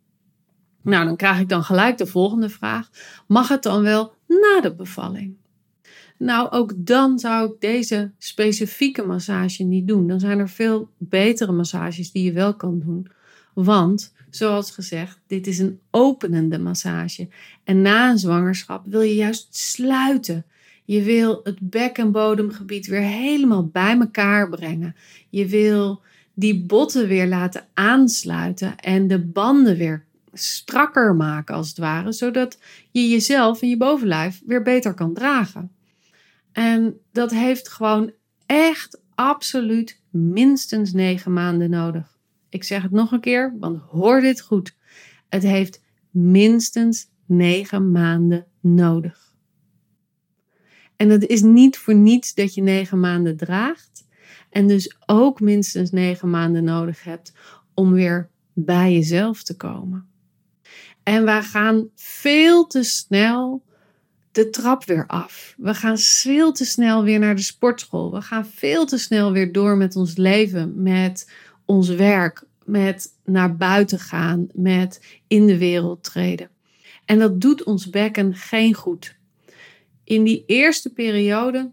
Nou, 0.83 1.05
dan 1.05 1.17
krijg 1.17 1.41
ik 1.41 1.49
dan 1.49 1.65
gelijk 1.65 1.99
de 1.99 2.07
volgende 2.07 2.49
vraag. 2.49 2.91
Mag 3.27 3.49
het 3.49 3.63
dan 3.63 3.83
wel 3.83 4.13
na 4.27 4.61
de 4.61 4.75
bevalling? 4.75 5.37
Nou, 6.19 6.51
ook 6.51 6.73
dan 6.77 7.19
zou 7.19 7.53
ik 7.53 7.61
deze 7.61 8.11
specifieke 8.19 9.03
massage 9.03 9.63
niet 9.63 9.89
doen. 9.89 10.07
Dan 10.07 10.21
zijn 10.21 10.39
er 10.39 10.49
veel 10.49 10.91
betere 10.99 11.53
massages 11.53 12.13
die 12.13 12.25
je 12.25 12.33
wel 12.33 12.55
kan 12.55 12.79
doen. 12.79 13.07
Want, 13.55 14.15
zoals 14.31 14.71
gezegd, 14.71 15.21
dit 15.27 15.47
is 15.47 15.59
een 15.59 15.81
openende 15.91 16.59
massage. 16.59 17.29
En 17.65 17.83
na 17.83 18.11
een 18.11 18.19
zwangerschap 18.19 18.87
wil 18.87 19.01
je 19.01 19.15
juist 19.15 19.47
sluiten. 19.57 20.45
Je 20.85 21.03
wil 21.03 21.41
het 21.43 21.59
bek- 21.61 21.99
en 21.99 22.13
bodemgebied 22.13 22.87
weer 22.87 23.01
helemaal 23.01 23.67
bij 23.67 23.99
elkaar 23.99 24.49
brengen. 24.49 24.97
Je 25.29 25.47
wil 25.47 26.03
die 26.35 26.65
botten 26.65 27.09
weer 27.09 27.27
laten 27.27 27.67
aansluiten 27.75 28.77
en 28.79 29.07
de 29.07 29.19
banden 29.19 29.77
weer 29.77 30.05
strakker 30.33 31.15
maken 31.15 31.55
als 31.55 31.69
het 31.69 31.79
ware, 31.79 32.13
zodat 32.13 32.59
je 32.91 33.09
jezelf 33.09 33.63
en 33.63 33.69
je 33.69 33.77
bovenlijf 33.77 34.43
weer 34.47 34.63
beter 34.63 34.95
kan 34.95 35.15
dragen. 35.15 35.73
En 36.53 37.01
dat 37.13 37.31
heeft 37.31 37.69
gewoon 37.69 38.13
echt 38.47 39.01
absoluut 39.15 40.01
minstens 40.11 40.93
negen 40.93 41.33
maanden 41.33 41.71
nodig. 41.71 42.19
Ik 42.49 42.65
zeg 42.65 42.83
het 42.83 42.91
nog 42.91 43.13
een 43.13 43.21
keer, 43.21 43.57
want 43.59 43.81
hoor 43.81 44.21
dit 44.21 44.41
goed. 44.41 44.77
Het 45.29 45.43
heeft 45.43 45.83
minstens 46.11 47.09
negen 47.27 47.91
maanden 47.91 48.47
nodig. 48.61 49.35
En 50.97 51.09
het 51.09 51.27
is 51.27 51.43
niet 51.43 51.79
voor 51.79 51.95
niets 51.95 52.35
dat 52.35 52.55
je 52.55 52.63
negen 52.63 53.01
maanden 53.01 53.37
draagt. 53.37 54.09
En 54.51 54.67
dus 54.67 54.97
ook 55.07 55.41
minstens 55.41 55.91
negen 55.91 56.31
maanden 56.31 56.65
nodig 56.65 57.05
hebt 57.05 57.33
om 57.75 57.93
weer 57.93 58.29
bij 58.53 58.93
jezelf 58.93 59.43
te 59.43 59.57
komen. 59.57 60.09
En 61.03 61.25
wij 61.25 61.43
gaan 61.43 61.89
veel 61.95 62.67
te 62.67 62.83
snel 62.83 63.63
de 64.33 64.51
trap 64.51 64.85
weer 64.85 65.07
af. 65.07 65.55
We 65.59 65.75
gaan 65.75 65.99
veel 65.99 66.53
te 66.53 66.65
snel 66.65 67.03
weer 67.03 67.19
naar 67.19 67.37
de 67.37 67.43
sportschool. 67.43 68.13
We 68.13 68.23
gaan 68.23 68.47
veel 68.47 68.87
te 68.87 68.99
snel 68.99 69.33
weer 69.33 69.53
door 69.53 69.77
met 69.77 69.97
ons 69.97 70.17
leven, 70.17 70.83
met 70.83 71.33
ons 71.65 71.89
werk, 71.89 72.45
met 72.65 73.09
naar 73.25 73.57
buiten 73.57 73.99
gaan, 73.99 74.49
met 74.53 75.21
in 75.27 75.47
de 75.47 75.59
wereld 75.59 76.03
treden. 76.03 76.51
En 77.05 77.19
dat 77.19 77.41
doet 77.41 77.65
ons 77.65 77.91
bekken 77.91 78.35
geen 78.35 78.75
goed. 78.75 79.17
In 80.05 80.25
die 80.25 80.45
eerste 80.47 80.93
periode 80.93 81.71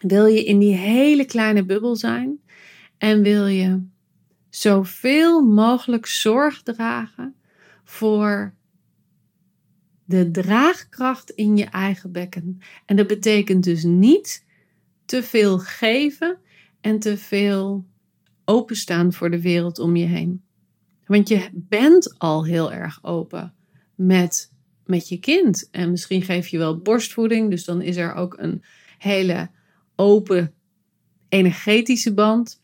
wil 0.00 0.26
je 0.26 0.44
in 0.44 0.58
die 0.58 0.74
hele 0.74 1.24
kleine 1.24 1.64
bubbel 1.64 1.96
zijn 1.96 2.40
en 2.98 3.22
wil 3.22 3.46
je 3.46 3.82
zoveel 4.48 5.42
mogelijk 5.42 6.06
zorg 6.06 6.62
dragen 6.62 7.34
voor 7.84 8.54
de 10.04 10.30
draagkracht 10.30 11.30
in 11.30 11.56
je 11.56 11.64
eigen 11.64 12.12
bekken. 12.12 12.58
En 12.86 12.96
dat 12.96 13.06
betekent 13.06 13.64
dus 13.64 13.82
niet 13.82 14.44
te 15.04 15.22
veel 15.22 15.58
geven 15.58 16.38
en 16.80 16.98
te 16.98 17.16
veel 17.18 17.84
openstaan 18.44 19.12
voor 19.12 19.30
de 19.30 19.40
wereld 19.40 19.78
om 19.78 19.96
je 19.96 20.06
heen. 20.06 20.42
Want 21.06 21.28
je 21.28 21.48
bent 21.52 22.18
al 22.18 22.44
heel 22.44 22.72
erg 22.72 23.04
open 23.04 23.54
met, 23.94 24.52
met 24.86 25.08
je 25.08 25.18
kind. 25.18 25.68
En 25.70 25.90
misschien 25.90 26.22
geef 26.22 26.48
je 26.48 26.58
wel 26.58 26.78
borstvoeding, 26.78 27.50
dus 27.50 27.64
dan 27.64 27.82
is 27.82 27.96
er 27.96 28.14
ook 28.14 28.38
een 28.38 28.62
hele 28.98 29.50
open 30.00 30.52
energetische 31.28 32.14
band. 32.14 32.60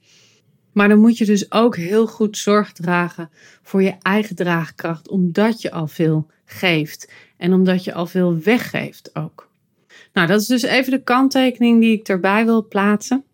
Maar 0.73 0.89
dan 0.89 0.99
moet 0.99 1.19
je 1.19 1.25
dus 1.25 1.53
ook 1.53 1.77
heel 1.77 2.07
goed 2.07 2.37
zorg 2.39 2.73
dragen 2.73 3.31
voor 3.63 3.83
je 3.83 3.95
eigen 4.03 4.37
draagkracht, 4.37 5.09
omdat 5.09 5.61
je 5.61 5.71
al 5.71 5.87
veel 5.87 6.27
geeft 6.45 7.13
en 7.37 7.53
omdat 7.53 7.85
je 7.85 7.95
al 7.95 8.07
veel 8.07 8.39
weggeeft 8.39 9.11
ook. 9.15 9.51
Nou, 10.13 10.27
dat 10.27 10.41
is 10.41 10.47
dus 10.47 10.63
even 10.63 10.91
de 10.91 11.03
kanttekening 11.03 11.81
die 11.81 11.99
ik 11.99 12.09
erbij 12.09 12.45
wil 12.45 12.69
plaatsen. 12.69 13.25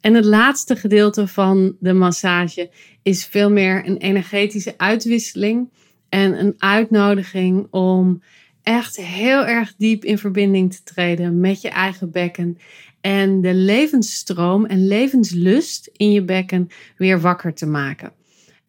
En 0.00 0.14
het 0.14 0.24
laatste 0.24 0.76
gedeelte 0.76 1.26
van 1.26 1.76
de 1.80 1.92
massage 1.92 2.70
is 3.02 3.26
veel 3.26 3.50
meer 3.50 3.86
een 3.86 3.96
energetische 3.96 4.74
uitwisseling 4.76 5.70
en 6.08 6.40
een 6.40 6.54
uitnodiging 6.58 7.66
om 7.70 8.22
echt 8.62 8.96
heel 8.96 9.46
erg 9.46 9.74
diep 9.76 10.04
in 10.04 10.18
verbinding 10.18 10.74
te 10.74 10.82
treden 10.82 11.40
met 11.40 11.60
je 11.60 11.68
eigen 11.68 12.10
bekken 12.10 12.58
en 13.02 13.40
de 13.40 13.54
levensstroom 13.54 14.64
en 14.66 14.86
levenslust 14.86 15.90
in 15.92 16.12
je 16.12 16.24
bekken 16.24 16.68
weer 16.96 17.20
wakker 17.20 17.54
te 17.54 17.66
maken. 17.66 18.12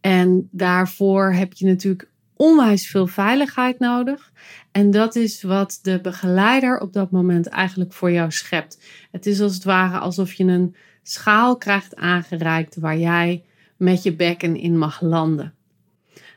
En 0.01 0.47
daarvoor 0.51 1.31
heb 1.31 1.53
je 1.53 1.65
natuurlijk 1.65 2.09
onwijs 2.35 2.87
veel 2.87 3.07
veiligheid 3.07 3.79
nodig. 3.79 4.31
En 4.71 4.91
dat 4.91 5.15
is 5.15 5.43
wat 5.43 5.79
de 5.81 6.01
begeleider 6.01 6.79
op 6.79 6.93
dat 6.93 7.11
moment 7.11 7.47
eigenlijk 7.47 7.93
voor 7.93 8.11
jou 8.11 8.31
schept. 8.31 8.83
Het 9.11 9.25
is 9.25 9.41
als 9.41 9.53
het 9.53 9.63
ware 9.63 9.97
alsof 9.97 10.33
je 10.33 10.43
een 10.43 10.75
schaal 11.03 11.57
krijgt 11.57 11.95
aangereikt 11.95 12.75
waar 12.75 12.97
jij 12.97 13.43
met 13.77 14.03
je 14.03 14.15
bekken 14.15 14.55
in 14.55 14.77
mag 14.77 15.01
landen. 15.01 15.53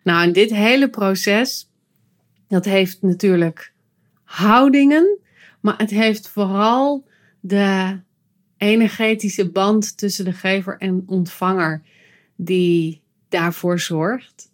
Nou, 0.03 0.23
en 0.23 0.33
dit 0.33 0.51
hele 0.51 0.91
proces, 0.91 1.71
dat 2.49 2.65
heeft 2.65 3.03
natuurlijk 3.03 3.73
houdingen, 4.25 5.19
maar 5.61 5.75
het 5.77 5.91
heeft 5.91 6.29
vooral 6.29 7.05
de 7.47 8.01
energetische 8.57 9.51
band 9.51 9.99
tussen 9.99 10.25
de 10.25 10.33
gever 10.33 10.79
en 10.79 11.03
ontvanger 11.07 11.83
die 12.37 13.03
daarvoor 13.29 13.81
zorgt. 13.81 14.51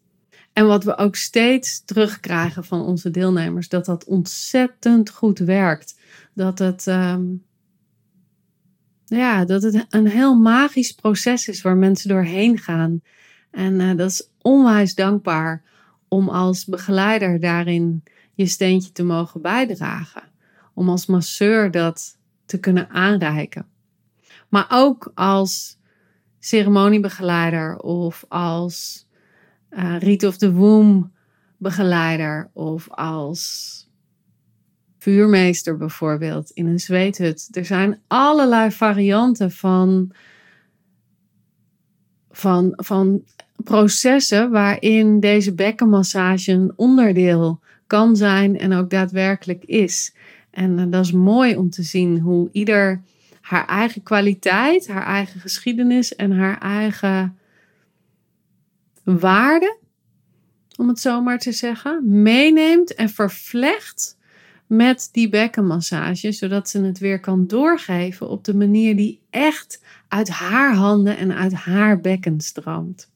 En 0.52 0.66
wat 0.66 0.84
we 0.84 0.96
ook 0.96 1.16
steeds 1.16 1.84
terugkrijgen 1.84 2.64
van 2.64 2.80
onze 2.80 3.10
deelnemers, 3.10 3.68
dat 3.68 3.84
dat 3.84 4.04
ontzettend 4.04 5.10
goed 5.10 5.38
werkt. 5.38 5.98
Dat 6.34 6.58
het, 6.58 6.86
ehm, 6.86 7.22
ja, 9.04 9.44
dat 9.44 9.62
het 9.62 9.86
een 9.88 10.06
heel 10.06 10.34
magisch 10.34 10.92
proces 10.92 11.48
is 11.48 11.62
waar 11.62 11.76
mensen 11.76 12.08
doorheen 12.08 12.58
gaan. 12.58 13.02
En 13.50 13.80
uh, 13.80 13.96
dat 13.96 14.10
is 14.10 14.28
onwijs 14.40 14.94
dankbaar 14.94 15.62
om 16.08 16.28
als 16.28 16.64
begeleider 16.64 17.40
daarin 17.40 18.02
je 18.34 18.46
steentje 18.46 18.92
te 18.92 19.02
mogen 19.02 19.42
bijdragen. 19.42 20.22
Om 20.74 20.88
als 20.88 21.06
masseur 21.06 21.70
dat 21.70 22.16
te 22.52 22.60
kunnen 22.60 22.88
aanreiken. 22.88 23.66
Maar 24.48 24.66
ook 24.68 25.12
als 25.14 25.78
ceremoniebegeleider 26.38 27.78
of 27.78 28.24
als 28.28 29.06
uh, 29.70 29.98
Rite 29.98 30.26
of 30.26 30.36
the 30.36 30.52
Womb 30.52 31.10
begeleider 31.56 32.50
of 32.52 32.90
als 32.90 33.76
vuurmeester 34.98 35.76
bijvoorbeeld 35.76 36.50
in 36.50 36.66
een 36.66 36.80
zweethut. 36.80 37.48
Er 37.50 37.64
zijn 37.64 38.00
allerlei 38.06 38.70
varianten 38.70 39.50
van, 39.50 40.12
van, 42.30 42.72
van 42.76 43.24
processen 43.56 44.50
waarin 44.50 45.20
deze 45.20 45.54
bekkenmassage 45.54 46.52
een 46.52 46.72
onderdeel 46.76 47.60
kan 47.92 48.16
zijn 48.16 48.58
en 48.58 48.72
ook 48.72 48.90
daadwerkelijk 48.90 49.64
is. 49.64 50.14
En 50.50 50.78
uh, 50.78 50.84
dat 50.88 51.04
is 51.04 51.12
mooi 51.12 51.56
om 51.56 51.70
te 51.70 51.82
zien 51.82 52.18
hoe 52.18 52.48
ieder 52.52 53.02
haar 53.40 53.66
eigen 53.66 54.02
kwaliteit, 54.02 54.88
haar 54.88 55.06
eigen 55.06 55.40
geschiedenis 55.40 56.14
en 56.14 56.32
haar 56.32 56.58
eigen 56.58 57.38
waarde, 59.04 59.76
om 60.76 60.88
het 60.88 61.00
zo 61.00 61.22
maar 61.22 61.38
te 61.38 61.52
zeggen, 61.52 62.22
meeneemt 62.22 62.94
en 62.94 63.08
vervlecht 63.08 64.16
met 64.66 65.08
die 65.12 65.28
bekkenmassage, 65.28 66.32
zodat 66.32 66.68
ze 66.68 66.82
het 66.82 66.98
weer 66.98 67.20
kan 67.20 67.46
doorgeven 67.46 68.28
op 68.28 68.44
de 68.44 68.54
manier 68.54 68.96
die 68.96 69.20
echt 69.30 69.82
uit 70.08 70.28
haar 70.28 70.74
handen 70.74 71.16
en 71.16 71.34
uit 71.34 71.52
haar 71.52 72.00
bekken 72.00 72.40
stroomt. 72.40 73.11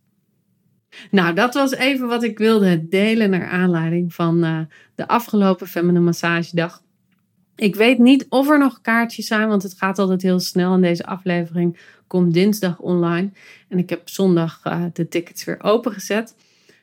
Nou, 1.11 1.35
dat 1.35 1.55
was 1.55 1.75
even 1.75 2.09
wat 2.09 2.23
ik 2.23 2.39
wilde 2.39 2.89
delen 2.89 3.31
naar 3.31 3.49
aanleiding 3.49 4.15
van 4.15 4.45
uh, 4.45 4.59
de 4.95 5.09
afgelopen 5.09 5.67
Feminine 5.67 6.05
Massagedag. 6.05 6.83
Ik 7.57 7.75
weet 7.75 7.99
niet 7.99 8.27
of 8.29 8.51
er 8.51 8.59
nog 8.59 8.81
kaartjes 8.81 9.27
zijn, 9.27 9.49
want 9.49 9.63
het 9.63 9.75
gaat 9.79 9.99
altijd 9.99 10.23
heel 10.23 10.41
snel. 10.41 10.75
En 10.75 10.81
deze 10.81 11.07
aflevering 11.07 11.79
komt 12.07 12.35
dinsdag 12.35 12.79
online. 12.79 13.31
En 13.69 13.79
ik 13.79 13.91
heb 13.91 14.09
zondag 14.09 14.61
uh, 14.65 14.85
de 14.93 15.09
tickets 15.09 15.45
weer 15.45 15.63
opengezet. 15.63 16.35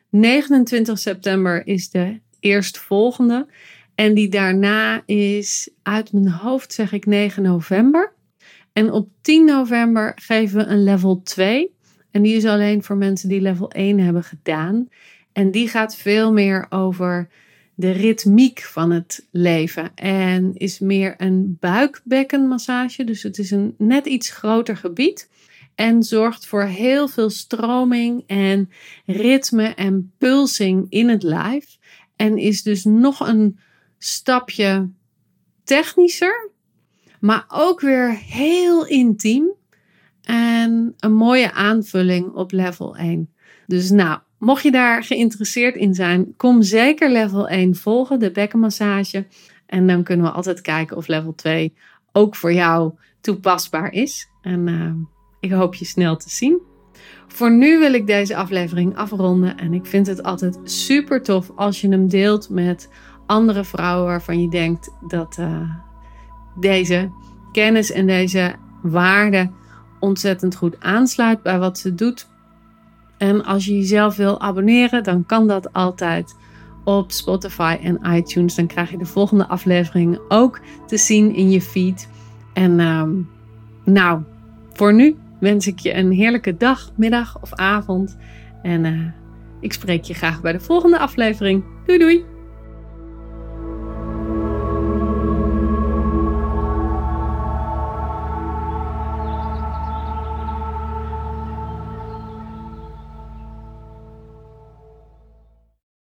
29 0.09 0.99
september 0.99 1.67
is 1.67 1.89
de 1.89 2.19
eerstvolgende. 2.39 3.47
En 3.95 4.13
die 4.13 4.29
daarna 4.29 5.03
is 5.05 5.69
uit 5.83 6.13
mijn 6.13 6.29
hoofd, 6.29 6.73
zeg 6.73 6.91
ik 6.91 7.05
9 7.05 7.43
november. 7.43 8.13
En 8.73 8.91
op 8.91 9.09
10 9.21 9.45
november 9.45 10.11
geven 10.15 10.57
we 10.57 10.65
een 10.65 10.83
level 10.83 11.21
2. 11.23 11.75
En 12.13 12.21
die 12.21 12.35
is 12.35 12.45
alleen 12.45 12.83
voor 12.83 12.97
mensen 12.97 13.29
die 13.29 13.41
level 13.41 13.71
1 13.71 13.99
hebben 13.99 14.23
gedaan. 14.23 14.89
En 15.31 15.51
die 15.51 15.67
gaat 15.67 15.95
veel 15.95 16.33
meer 16.33 16.65
over 16.69 17.29
de 17.75 17.91
ritmiek 17.91 18.61
van 18.61 18.91
het 18.91 19.27
leven. 19.31 19.91
En 19.95 20.53
is 20.53 20.79
meer 20.79 21.13
een 21.17 21.57
buikbekkenmassage. 21.59 23.03
Dus 23.03 23.23
het 23.23 23.37
is 23.37 23.51
een 23.51 23.75
net 23.77 24.05
iets 24.05 24.29
groter 24.29 24.77
gebied. 24.77 25.29
En 25.75 26.03
zorgt 26.03 26.45
voor 26.45 26.63
heel 26.63 27.07
veel 27.07 27.29
stroming 27.29 28.23
en 28.27 28.69
ritme 29.05 29.67
en 29.67 30.11
pulsing 30.17 30.85
in 30.89 31.09
het 31.09 31.23
lijf. 31.23 31.77
En 32.15 32.37
is 32.37 32.63
dus 32.63 32.83
nog 32.83 33.27
een 33.27 33.59
stapje 33.97 34.89
technischer, 35.63 36.49
maar 37.19 37.45
ook 37.47 37.81
weer 37.81 38.17
heel 38.17 38.85
intiem. 38.85 39.61
En 40.23 40.93
een 40.99 41.13
mooie 41.13 41.51
aanvulling 41.51 42.33
op 42.33 42.51
level 42.51 42.95
1. 42.95 43.33
Dus 43.67 43.89
nou, 43.89 44.19
mocht 44.37 44.63
je 44.63 44.71
daar 44.71 45.03
geïnteresseerd 45.03 45.75
in 45.75 45.93
zijn, 45.93 46.33
kom 46.37 46.61
zeker 46.61 47.11
level 47.11 47.47
1 47.47 47.75
volgen, 47.75 48.19
de 48.19 48.31
bekkenmassage. 48.31 49.25
En 49.65 49.87
dan 49.87 50.03
kunnen 50.03 50.25
we 50.25 50.31
altijd 50.31 50.61
kijken 50.61 50.97
of 50.97 51.07
level 51.07 51.35
2 51.35 51.73
ook 52.11 52.35
voor 52.35 52.53
jou 52.53 52.93
toepasbaar 53.21 53.91
is. 53.91 54.29
En 54.41 54.67
uh, 54.67 54.93
ik 55.39 55.51
hoop 55.51 55.75
je 55.75 55.85
snel 55.85 56.15
te 56.17 56.29
zien. 56.29 56.61
Voor 57.27 57.51
nu 57.51 57.79
wil 57.79 57.93
ik 57.93 58.07
deze 58.07 58.35
aflevering 58.35 58.95
afronden. 58.95 59.57
En 59.57 59.73
ik 59.73 59.85
vind 59.85 60.07
het 60.07 60.23
altijd 60.23 60.59
super 60.63 61.21
tof 61.21 61.51
als 61.55 61.81
je 61.81 61.89
hem 61.89 62.07
deelt 62.07 62.49
met 62.49 62.89
andere 63.25 63.63
vrouwen 63.63 64.05
waarvan 64.05 64.41
je 64.41 64.49
denkt 64.49 64.89
dat 65.07 65.37
uh, 65.39 65.69
deze 66.59 67.11
kennis 67.51 67.91
en 67.91 68.07
deze 68.07 68.55
waarde 68.81 69.51
ontzettend 70.03 70.55
goed 70.55 70.75
aansluit 70.79 71.41
bij 71.41 71.59
wat 71.59 71.77
ze 71.77 71.95
doet. 71.95 72.27
En 73.17 73.45
als 73.45 73.65
je 73.65 73.77
jezelf 73.77 74.15
wil 74.15 74.41
abonneren, 74.41 75.03
dan 75.03 75.25
kan 75.25 75.47
dat 75.47 75.73
altijd 75.73 76.35
op 76.83 77.11
Spotify 77.11 77.77
en 77.81 77.99
iTunes. 78.15 78.55
Dan 78.55 78.67
krijg 78.67 78.91
je 78.91 78.97
de 78.97 79.05
volgende 79.05 79.47
aflevering 79.47 80.19
ook 80.27 80.59
te 80.87 80.97
zien 80.97 81.35
in 81.35 81.51
je 81.51 81.61
feed. 81.61 82.09
En 82.53 82.79
uh, 82.79 83.03
nou, 83.83 84.21
voor 84.73 84.93
nu 84.93 85.15
wens 85.39 85.67
ik 85.67 85.79
je 85.79 85.93
een 85.93 86.11
heerlijke 86.11 86.57
dag, 86.57 86.91
middag 86.95 87.41
of 87.41 87.53
avond. 87.53 88.17
En 88.61 88.85
uh, 88.85 88.99
ik 89.59 89.73
spreek 89.73 90.03
je 90.03 90.13
graag 90.13 90.41
bij 90.41 90.51
de 90.51 90.59
volgende 90.59 90.99
aflevering. 90.99 91.63
Doei 91.85 91.99
doei! 91.99 92.32